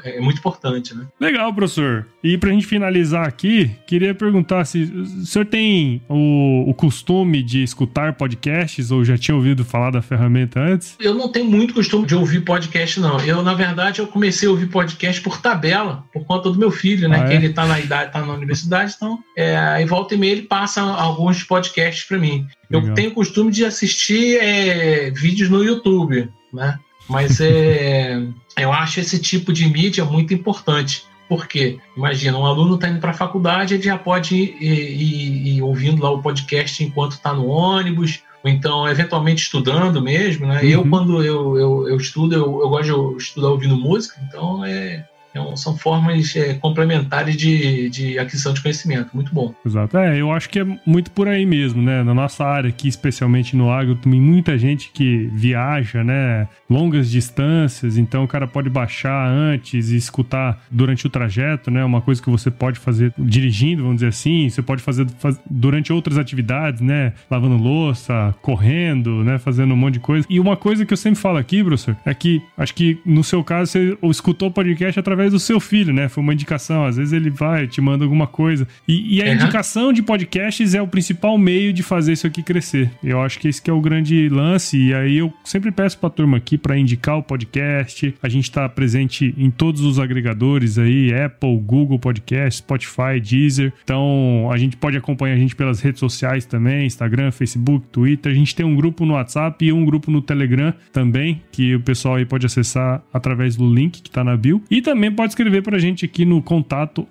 é 0.03 0.19
muito 0.19 0.39
importante, 0.39 0.95
né? 0.95 1.05
Legal, 1.19 1.53
professor. 1.53 2.07
E 2.23 2.37
pra 2.37 2.51
gente 2.51 2.65
finalizar 2.65 3.27
aqui, 3.27 3.71
queria 3.87 4.13
perguntar 4.13 4.65
se 4.65 4.83
o 4.83 5.25
senhor 5.25 5.45
tem 5.45 6.01
o, 6.09 6.69
o 6.69 6.73
costume 6.73 7.41
de 7.41 7.63
escutar 7.63 8.13
podcasts 8.13 8.91
ou 8.91 9.03
já 9.03 9.17
tinha 9.17 9.35
ouvido 9.35 9.63
falar 9.63 9.91
da 9.91 10.01
ferramenta 10.01 10.59
antes? 10.59 10.95
Eu 10.99 11.13
não 11.13 11.31
tenho 11.31 11.45
muito 11.45 11.73
costume 11.73 12.05
de 12.05 12.15
ouvir 12.15 12.41
podcast, 12.41 12.99
não. 12.99 13.19
Eu, 13.21 13.41
na 13.41 13.53
verdade, 13.53 13.99
eu 13.99 14.07
comecei 14.07 14.47
a 14.47 14.51
ouvir 14.51 14.67
podcast 14.67 15.21
por 15.21 15.41
tabela, 15.41 16.03
por 16.11 16.25
conta 16.25 16.49
do 16.49 16.59
meu 16.59 16.71
filho, 16.71 17.07
né? 17.07 17.19
Ah, 17.19 17.27
que 17.27 17.33
é? 17.33 17.35
ele 17.35 17.49
tá 17.49 17.65
na 17.65 17.79
idade, 17.79 18.11
tá 18.11 18.21
na 18.25 18.33
universidade, 18.33 18.93
então 18.95 19.19
é, 19.37 19.57
aí 19.57 19.85
volta 19.85 20.15
e 20.15 20.17
meia 20.17 20.31
ele 20.31 20.41
passa 20.43 20.81
alguns 20.81 21.43
podcasts 21.43 22.05
para 22.07 22.17
mim. 22.17 22.45
Legal. 22.69 22.89
Eu 22.89 22.93
tenho 22.93 23.11
o 23.11 23.13
costume 23.13 23.51
de 23.51 23.65
assistir 23.65 24.37
é, 24.41 25.11
vídeos 25.11 25.49
no 25.49 25.63
YouTube, 25.63 26.29
né? 26.53 26.77
Mas 27.09 27.41
é, 27.41 28.21
eu 28.57 28.71
acho 28.71 28.99
esse 28.99 29.19
tipo 29.19 29.51
de 29.51 29.67
mídia 29.67 30.05
muito 30.05 30.33
importante. 30.33 31.03
Porque, 31.27 31.77
imagina, 31.95 32.39
um 32.39 32.45
aluno 32.45 32.75
está 32.75 32.89
indo 32.89 32.99
para 32.99 33.11
a 33.11 33.13
faculdade, 33.13 33.75
ele 33.75 33.83
já 33.83 33.97
pode 33.97 34.35
ir, 34.35 34.57
ir, 34.61 35.47
ir, 35.57 35.61
ouvindo 35.61 36.01
lá 36.01 36.09
o 36.09 36.21
podcast 36.23 36.83
enquanto 36.83 37.11
está 37.11 37.31
no 37.31 37.45
ônibus, 37.45 38.23
ou 38.43 38.49
então, 38.49 38.87
eventualmente, 38.87 39.43
estudando 39.43 40.01
mesmo, 40.01 40.47
né? 40.47 40.59
Uhum. 40.61 40.67
Eu, 40.67 40.89
quando 40.89 41.23
eu, 41.23 41.57
eu, 41.57 41.89
eu 41.89 41.97
estudo, 41.97 42.33
eu, 42.33 42.61
eu 42.61 42.69
gosto 42.69 43.15
de 43.15 43.23
estudar 43.23 43.49
ouvindo 43.49 43.77
música, 43.77 44.19
então 44.27 44.65
é, 44.65 45.05
então, 45.29 45.55
são 45.55 45.77
formas 45.77 46.35
é, 46.35 46.53
complementares 46.55 47.35
de, 47.35 47.89
de 47.89 48.19
aquisição 48.19 48.53
de 48.53 48.61
conhecimento. 48.61 49.09
Muito 49.13 49.33
bom. 49.33 49.53
Exato. 49.65 49.97
É, 49.97 50.19
eu 50.19 50.31
acho 50.31 50.49
que 50.49 50.59
é 50.59 50.79
muito 50.85 51.11
por 51.11 51.27
aí 51.27 51.45
mesmo, 51.45 51.81
né? 51.81 52.03
Na 52.03 52.13
nossa 52.13 52.45
área 52.45 52.69
aqui, 52.69 52.87
especialmente 52.87 53.55
no 53.55 53.71
agro, 53.71 53.95
tem 53.95 54.19
muita 54.19 54.57
gente 54.57 54.91
que 54.91 55.29
viaja, 55.33 56.03
né? 56.03 56.47
Longas 56.69 57.09
distâncias, 57.09 57.97
então 57.97 58.23
o 58.23 58.27
cara 58.27 58.47
pode 58.47 58.69
baixar 58.69 59.27
antes 59.27 59.89
e 59.89 59.95
escutar 59.95 60.61
durante 60.69 61.05
o 61.05 61.09
trajeto, 61.09 61.71
né? 61.71 61.83
Uma 61.83 62.01
coisa 62.01 62.21
que 62.21 62.29
você 62.29 62.49
pode 62.49 62.79
fazer 62.79 63.13
dirigindo, 63.17 63.83
vamos 63.83 63.97
dizer 63.97 64.07
assim. 64.07 64.49
Você 64.49 64.61
pode 64.61 64.81
fazer 64.81 65.07
durante 65.49 65.91
outras 65.91 66.17
atividades, 66.17 66.81
né? 66.81 67.13
Lavando 67.29 67.57
louça, 67.57 68.35
correndo, 68.41 69.23
né? 69.23 69.37
Fazendo 69.37 69.73
um 69.73 69.77
monte 69.77 69.95
de 69.95 69.99
coisa. 69.99 70.25
E 70.29 70.39
uma 70.39 70.55
coisa 70.55 70.85
que 70.85 70.93
eu 70.93 70.97
sempre 70.97 71.19
falo 71.19 71.37
aqui, 71.37 71.63
professor, 71.63 71.95
é 72.05 72.13
que 72.13 72.41
acho 72.57 72.73
que 72.73 72.99
no 73.05 73.23
seu 73.23 73.43
caso 73.43 73.71
você 73.71 73.97
escutou 74.03 74.49
o 74.49 74.51
podcast 74.51 74.99
através 74.99 75.18
através 75.19 75.33
do 75.33 75.39
seu 75.39 75.59
filho, 75.59 75.93
né? 75.93 76.07
Foi 76.07 76.23
uma 76.23 76.33
indicação. 76.33 76.85
Às 76.85 76.95
vezes 76.95 77.11
ele 77.11 77.29
vai, 77.29 77.67
te 77.67 77.81
manda 77.81 78.05
alguma 78.05 78.25
coisa. 78.25 78.67
E, 78.87 79.17
e 79.17 79.21
a 79.21 79.25
uhum. 79.25 79.33
indicação 79.33 79.91
de 79.91 80.01
podcasts 80.01 80.73
é 80.73 80.81
o 80.81 80.87
principal 80.87 81.37
meio 81.37 81.73
de 81.73 81.83
fazer 81.83 82.13
isso 82.13 82.25
aqui 82.25 82.41
crescer. 82.41 82.89
Eu 83.03 83.21
acho 83.21 83.37
que 83.37 83.47
esse 83.47 83.61
que 83.61 83.69
é 83.69 83.73
o 83.73 83.81
grande 83.81 84.29
lance. 84.29 84.77
E 84.77 84.93
aí 84.93 85.17
eu 85.17 85.33
sempre 85.43 85.71
peço 85.71 85.97
pra 85.97 86.09
turma 86.09 86.37
aqui 86.37 86.57
para 86.57 86.77
indicar 86.77 87.17
o 87.17 87.23
podcast. 87.23 88.15
A 88.23 88.29
gente 88.29 88.49
tá 88.49 88.67
presente 88.69 89.33
em 89.37 89.51
todos 89.51 89.81
os 89.81 89.99
agregadores 89.99 90.77
aí: 90.77 91.13
Apple, 91.13 91.57
Google 91.57 91.99
Podcast, 91.99 92.59
Spotify, 92.59 93.19
Deezer. 93.21 93.73
Então 93.83 94.49
a 94.51 94.57
gente 94.57 94.77
pode 94.77 94.97
acompanhar 94.97 95.35
a 95.35 95.37
gente 95.37 95.55
pelas 95.55 95.81
redes 95.81 95.99
sociais 95.99 96.45
também: 96.45 96.85
Instagram, 96.85 97.31
Facebook, 97.31 97.87
Twitter. 97.91 98.31
A 98.31 98.35
gente 98.35 98.55
tem 98.55 98.65
um 98.65 98.75
grupo 98.75 99.05
no 99.05 99.13
WhatsApp 99.13 99.65
e 99.65 99.73
um 99.73 99.83
grupo 99.83 100.09
no 100.09 100.21
Telegram 100.21 100.73
também, 100.93 101.41
que 101.51 101.75
o 101.75 101.81
pessoal 101.81 102.15
aí 102.15 102.25
pode 102.25 102.45
acessar 102.45 103.03
através 103.13 103.55
do 103.55 103.71
link 103.71 104.01
que 104.01 104.09
tá 104.09 104.23
na 104.23 104.37
bio. 104.37 104.61
E 104.69 104.81
também 104.81 105.08
também 105.09 105.11
pode 105.11 105.31
escrever 105.31 105.61
para 105.63 105.77
a 105.77 105.79
gente 105.79 106.05
aqui 106.05 106.23
no 106.23 106.41
contato 106.41 107.07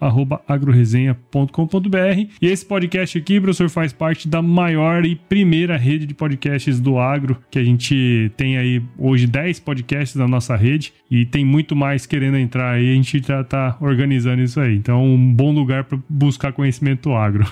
agroresenha.com.br. 0.46 2.28
E 2.40 2.46
esse 2.46 2.64
podcast 2.64 3.18
aqui, 3.18 3.40
professor, 3.40 3.68
faz 3.68 3.92
parte 3.92 4.28
da 4.28 4.40
maior 4.40 5.04
e 5.04 5.14
primeira 5.14 5.76
rede 5.76 6.06
de 6.06 6.14
podcasts 6.14 6.80
do 6.80 6.98
agro, 6.98 7.36
que 7.50 7.58
a 7.58 7.64
gente 7.64 8.30
tem 8.36 8.56
aí 8.56 8.82
hoje 8.96 9.26
10 9.26 9.60
podcasts 9.60 10.16
na 10.16 10.28
nossa 10.28 10.56
rede 10.56 10.92
e 11.10 11.24
tem 11.24 11.44
muito 11.44 11.74
mais 11.74 12.06
querendo 12.06 12.36
entrar 12.36 12.72
aí. 12.72 12.90
A 12.90 12.94
gente 12.94 13.22
já 13.26 13.40
está 13.40 13.76
organizando 13.80 14.42
isso 14.42 14.60
aí. 14.60 14.76
Então, 14.76 15.04
um 15.04 15.34
bom 15.34 15.52
lugar 15.52 15.84
para 15.84 15.98
buscar 16.08 16.52
conhecimento 16.52 17.12
agro. 17.14 17.50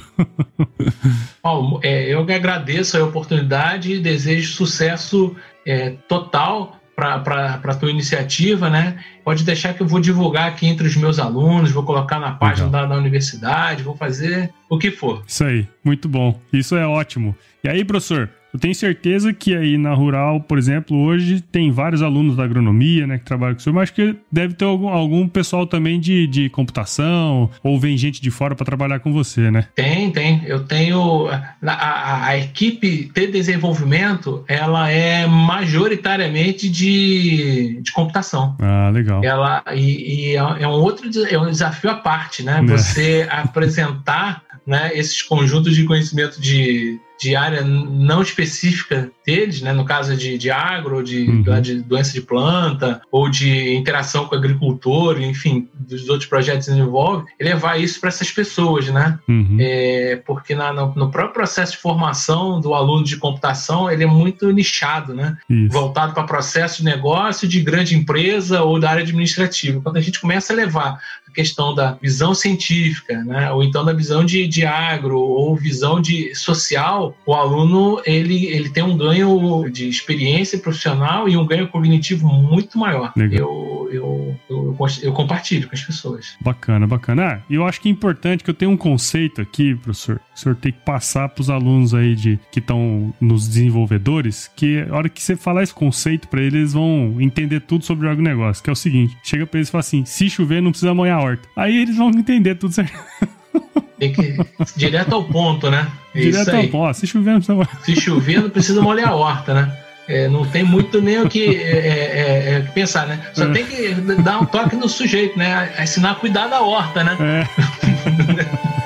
Paulo, 1.43 1.81
é, 1.83 2.13
eu 2.13 2.25
que 2.25 2.33
agradeço 2.33 2.97
a 2.97 3.05
oportunidade 3.05 3.93
e 3.93 3.99
desejo 3.99 4.53
sucesso 4.53 5.35
é, 5.67 5.91
total 6.09 6.81
para 6.97 7.61
a 7.63 7.75
tua 7.75 7.91
iniciativa, 7.91 8.71
né? 8.71 8.99
Pode 9.23 9.45
deixar 9.45 9.75
que 9.75 9.83
eu 9.83 9.87
vou 9.87 10.01
divulgar 10.01 10.49
aqui 10.49 10.67
entre 10.67 10.87
os 10.87 10.97
meus 10.97 11.19
alunos, 11.19 11.71
vou 11.71 11.83
colocar 11.83 12.19
na 12.19 12.33
página 12.33 12.71
da, 12.71 12.87
da, 12.87 12.97
universidade, 12.97 13.83
vou 13.83 13.95
fazer 13.95 14.51
o 14.69 14.79
que 14.79 14.91
for. 14.91 15.23
Isso 15.27 15.45
aí, 15.45 15.69
muito 15.85 16.09
bom. 16.09 16.41
Isso 16.51 16.75
é 16.75 16.87
ótimo. 16.87 17.37
E 17.63 17.69
aí, 17.69 17.85
professor, 17.85 18.31
eu 18.57 18.59
tenho 18.59 18.75
certeza 18.75 19.35
que 19.35 19.55
aí 19.55 19.77
na 19.77 19.93
Rural, 19.93 20.41
por 20.41 20.57
exemplo, 20.57 20.97
hoje 20.97 21.43
tem 21.43 21.71
vários 21.71 22.03
alunos 22.03 22.37
da 22.37 22.45
agronomia, 22.45 23.07
né, 23.07 23.19
que 23.19 23.25
trabalham 23.25 23.55
com 23.55 23.61
isso, 23.61 23.73
mas 23.73 23.83
acho 23.85 23.95
que 23.95 24.17
deve 24.33 24.55
ter 24.55 24.65
algum, 24.65 24.89
algum 24.89 25.29
pessoal 25.29 25.67
também 25.67 26.01
de, 26.01 26.27
de 26.27 26.49
computação, 26.49 27.51
ou 27.63 27.79
vem 27.79 27.99
gente 27.99 28.21
de 28.21 28.31
fora 28.31 28.55
para 28.55 28.65
trabalhar 28.65 29.01
com 29.01 29.13
você, 29.13 29.51
né? 29.51 29.69
Tem, 29.75 30.11
tem. 30.11 30.43
Eu 30.47 30.65
tenho. 30.65 31.29
A, 31.29 31.55
a, 31.67 32.27
a, 32.29 32.39
equipe 32.39 33.11
de 33.15 33.27
desenvolvimento, 33.27 34.43
ela 34.49 34.91
é 34.91 35.27
majoritariamente 35.27 36.71
de, 36.71 37.79
de 37.83 37.93
computação. 37.93 38.57
Ah, 38.59 38.91
legal. 38.91 39.23
Ela, 39.23 39.63
e, 39.75 40.31
e 40.31 40.37
é, 40.37 40.63
é 40.63 40.69
um 40.69 40.73
outro 40.73 41.11
é 41.31 41.39
um 41.39 41.51
desafio 41.51 41.91
à 41.91 41.95
parte, 41.95 42.43
né? 42.43 42.61
É. 42.61 42.63
Você 42.63 43.29
apresentar 43.31 44.43
né, 44.67 44.91
esses 44.95 45.23
conjuntos 45.23 45.77
de 45.77 45.85
conhecimento 45.85 46.41
de 46.41 46.99
de 47.21 47.35
área 47.35 47.63
não 47.63 48.23
específica 48.23 49.11
deles, 49.25 49.61
né? 49.61 49.73
no 49.73 49.85
caso 49.85 50.17
de, 50.17 50.39
de 50.39 50.51
agro, 50.51 51.03
de, 51.03 51.29
uhum. 51.29 51.61
de 51.61 51.83
doença 51.83 52.13
de 52.13 52.21
planta, 52.21 53.01
ou 53.11 53.29
de 53.29 53.75
interação 53.75 54.27
com 54.27 54.35
o 54.35 54.39
agricultor, 54.39 55.21
enfim, 55.21 55.69
dos 55.75 56.09
outros 56.09 56.29
projetos 56.29 56.67
que 56.67 56.75
envolve, 56.75 57.25
levar 57.41 57.81
isso 57.81 58.01
para 58.01 58.09
essas 58.09 58.31
pessoas, 58.31 58.89
né? 58.89 59.19
Uhum. 59.29 59.57
É, 59.59 60.23
porque 60.27 60.55
na, 60.55 60.73
no, 60.73 60.95
no, 60.95 61.11
próprio 61.11 61.35
processo 61.35 61.73
de 61.73 61.79
formação 61.79 62.61
do 62.61 62.75
aluno 62.75 63.05
de 63.05 63.17
computação, 63.17 63.91
ele 63.91 64.05
é 64.05 64.07
muito 64.07 64.51
nichado, 64.53 65.15
né? 65.15 65.37
Isso. 65.49 65.73
Voltado 65.73 66.15
para 66.15 66.25
processo 66.25 66.79
de 66.79 66.85
negócio 66.85 67.49
de 67.49 67.61
grande 67.61 67.97
empresa 67.97 68.63
ou 68.63 68.79
da 68.79 68.91
área 68.91 69.03
administrativa. 69.03 69.81
Quando 69.81 69.97
a 69.97 70.01
gente 70.01 70.21
começa 70.21 70.53
a 70.53 70.57
levar 70.57 71.01
questão 71.37 71.75
da 71.75 71.93
visão 72.01 72.35
científica, 72.35 73.23
né? 73.23 73.53
ou 73.53 73.63
então 73.63 73.85
da 73.85 73.93
visão 73.93 74.25
de, 74.25 74.49
de 74.49 74.65
agro, 74.65 75.21
ou 75.21 75.55
visão 75.55 76.01
de 76.01 76.35
social, 76.35 77.15
o 77.27 77.35
aluno 77.35 78.01
ele, 78.07 78.47
ele 78.47 78.71
tem 78.71 78.83
um 78.83 78.97
ganho 78.97 79.71
de 79.71 79.89
experiência 79.89 80.59
profissional 80.59 81.29
e 81.29 81.37
um 81.37 81.47
ganho 81.47 81.69
cognitivo 81.69 82.27
muito 82.27 82.79
maior. 82.79 83.13
Eu, 83.17 83.89
eu, 83.93 84.37
eu, 84.49 84.77
eu, 85.03 85.13
compartilho 85.13 85.69
com 85.69 85.75
as 85.75 85.83
pessoas. 85.83 86.37
Bacana, 86.41 86.87
bacana. 86.87 87.27
Ah, 87.27 87.41
e 87.51 87.55
eu 87.55 87.67
acho 87.67 87.81
que 87.81 87.89
é 87.89 87.93
importante 87.93 88.43
que 88.43 88.51
eu 88.51 88.55
tenho 88.55 88.71
um 88.71 88.77
conceito 88.77 89.41
aqui, 89.41 89.75
professor, 89.75 90.19
que 90.19 90.39
o 90.39 90.39
senhor 90.39 90.57
tem 90.57 90.73
que 90.73 90.79
passar 90.81 91.29
para 91.29 91.43
os 91.43 91.51
alunos 91.51 91.95
aí 91.95 92.15
de, 92.15 92.39
que 92.51 92.61
estão 92.61 93.13
nos 93.21 93.47
desenvolvedores, 93.47 94.51
que 94.57 94.81
a 94.89 94.95
hora 94.95 95.09
que 95.09 95.23
você 95.23 95.37
falar 95.37 95.63
esse 95.63 95.75
conceito 95.75 96.29
para 96.29 96.41
eles, 96.41 96.55
eles 96.55 96.73
vão 96.73 97.17
entender 97.21 97.61
tudo 97.61 97.85
sobre 97.85 98.07
o 98.07 98.11
agronegócio, 98.11 98.63
que 98.63 98.71
é 98.71 98.73
o 98.73 98.77
seguinte, 98.77 99.17
chega 99.23 99.47
para 99.47 99.59
eles 99.59 99.69
e 99.69 99.73
fala 99.73 99.81
assim, 99.81 100.05
se 100.05 100.31
chover 100.31 100.63
não 100.63 100.71
precisa 100.71 100.95
molhar 100.95 101.19
horta. 101.27 101.49
Aí 101.57 101.83
eles 101.83 101.97
vão 101.97 102.11
entender 102.11 102.55
tudo 102.57 102.73
certo. 102.73 102.93
Tem 103.99 104.13
que 104.13 104.37
direto 104.77 105.15
ao 105.15 105.25
ponto, 105.25 105.71
né? 105.71 105.87
É 106.15 106.21
direto 106.21 106.55
ao 106.55 106.69
ponto. 106.69 106.95
Se 106.95 107.07
chover, 107.07 107.31
não 107.31 107.39
precisa 107.39 107.55
molhar. 107.55 107.81
Se 107.83 107.97
chover, 107.97 108.43
não 108.43 108.51
precisa 108.51 108.83
molhar 108.83 109.09
a 109.09 109.15
horta, 109.15 109.55
né? 109.55 109.77
É, 110.09 110.29
não 110.29 110.45
tem 110.45 110.63
muito 110.63 111.01
nem 111.01 111.21
o 111.21 111.29
que 111.29 111.57
é, 111.57 111.79
é, 111.79 112.55
é 112.55 112.61
pensar, 112.61 113.07
né? 113.09 113.21
Só 113.33 113.45
é. 113.45 113.53
tem 113.53 113.67
que 113.67 113.95
dar 114.23 114.41
um 114.41 114.45
toque 114.45 114.77
no 114.77 114.89
sujeito, 114.89 115.37
né? 115.37 115.73
Ensinar 115.81 116.13
a 116.13 116.15
cuidar 116.15 116.47
da 116.47 116.61
horta, 116.61 117.03
né? 117.03 117.17
É. 117.21 118.77